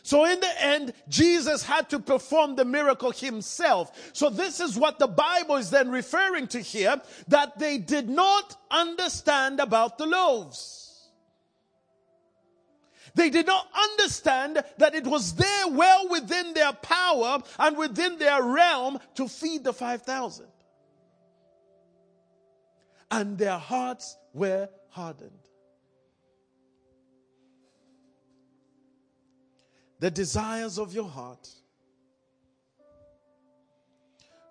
So 0.06 0.24
in 0.26 0.40
the 0.40 0.64
end, 0.64 0.94
Jesus 1.10 1.64
had 1.64 1.90
to 1.90 1.98
perform 1.98 2.56
the 2.56 2.64
miracle 2.64 3.10
himself. 3.10 4.12
So 4.14 4.30
this 4.30 4.60
is 4.60 4.78
what 4.78 5.00
the 5.00 5.08
Bible 5.08 5.56
is 5.56 5.72
then 5.72 5.90
referring 5.90 6.46
to 6.50 6.60
here, 6.60 7.02
that 7.28 7.58
they 7.58 7.80
did 7.80 8.08
not 8.08 8.56
understand 8.70 9.60
about 9.60 9.98
the 9.98 10.06
loaves. 10.06 11.10
They 13.16 13.32
did 13.32 13.48
not 13.48 13.68
understand 13.74 14.64
that 14.78 14.94
it 14.94 15.08
was 15.08 15.34
there 15.34 15.70
well 15.70 16.08
within 16.08 16.54
their 16.54 16.74
power 16.74 17.40
and 17.58 17.76
within 17.76 18.20
their 18.20 18.44
realm 18.44 19.00
to 19.16 19.28
feed 19.28 19.64
the 19.64 19.74
5,000. 19.74 20.46
And 23.10 23.40
their 23.40 23.58
hearts 23.58 24.18
were 24.36 24.70
hardened. 24.90 25.45
The 30.06 30.12
desires 30.12 30.78
of 30.78 30.94
your 30.94 31.10
heart. 31.10 31.50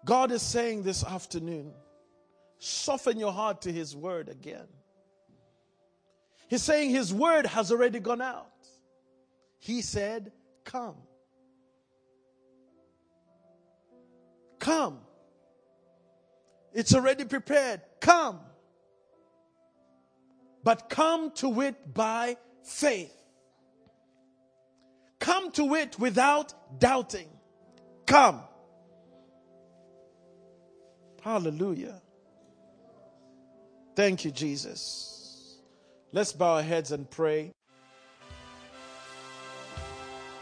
God 0.05 0.33
is 0.33 0.43
saying 0.43 0.83
this 0.83 1.05
afternoon, 1.05 1.73
soften 2.59 3.21
your 3.21 3.31
heart 3.31 3.63
to 3.63 3.71
His 3.71 3.95
word 3.95 4.29
again. 4.29 4.67
He's 6.49 6.65
saying 6.65 6.91
His 6.91 7.15
word 7.15 7.47
has 7.47 7.71
already 7.71 8.01
gone 8.01 8.21
out. 8.21 8.67
He 9.61 9.81
said, 9.81 10.33
Come. 10.65 10.97
Come. 14.59 14.99
It's 16.73 16.97
already 16.97 17.27
prepared. 17.27 17.81
Come. 18.01 18.41
But 20.65 20.89
come 20.89 21.31
to 21.37 21.61
it 21.61 21.95
by 21.95 22.39
faith. 22.65 23.15
Come 25.19 25.51
to 25.53 25.75
it 25.75 25.99
without 25.99 26.53
doubting. 26.79 27.29
Come. 28.07 28.43
Hallelujah. 31.23 32.03
Thank 33.97 34.25
you, 34.25 34.31
Jesus. 34.31 35.59
Let's 36.13 36.33
bow 36.33 36.57
our 36.57 36.63
heads 36.63 36.93
and 36.93 37.11
pray. 37.11 37.53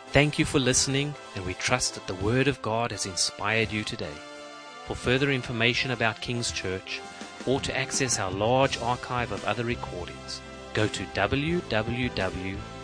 Thank 0.08 0.38
you 0.38 0.44
for 0.44 0.58
listening, 0.58 1.14
and 1.36 1.46
we 1.46 1.54
trust 1.54 1.94
that 1.94 2.06
the 2.06 2.14
Word 2.16 2.48
of 2.48 2.60
God 2.60 2.90
has 2.90 3.06
inspired 3.06 3.72
you 3.72 3.84
today. 3.84 4.16
For 4.86 4.94
further 4.94 5.30
information 5.30 5.92
about 5.92 6.20
King's 6.20 6.50
Church, 6.50 7.00
or 7.46 7.60
to 7.60 7.76
access 7.76 8.18
our 8.18 8.30
large 8.30 8.78
archive 8.78 9.32
of 9.32 9.44
other 9.44 9.64
recordings, 9.64 10.40
go 10.74 10.86
to 10.88 11.04
www 11.14 12.58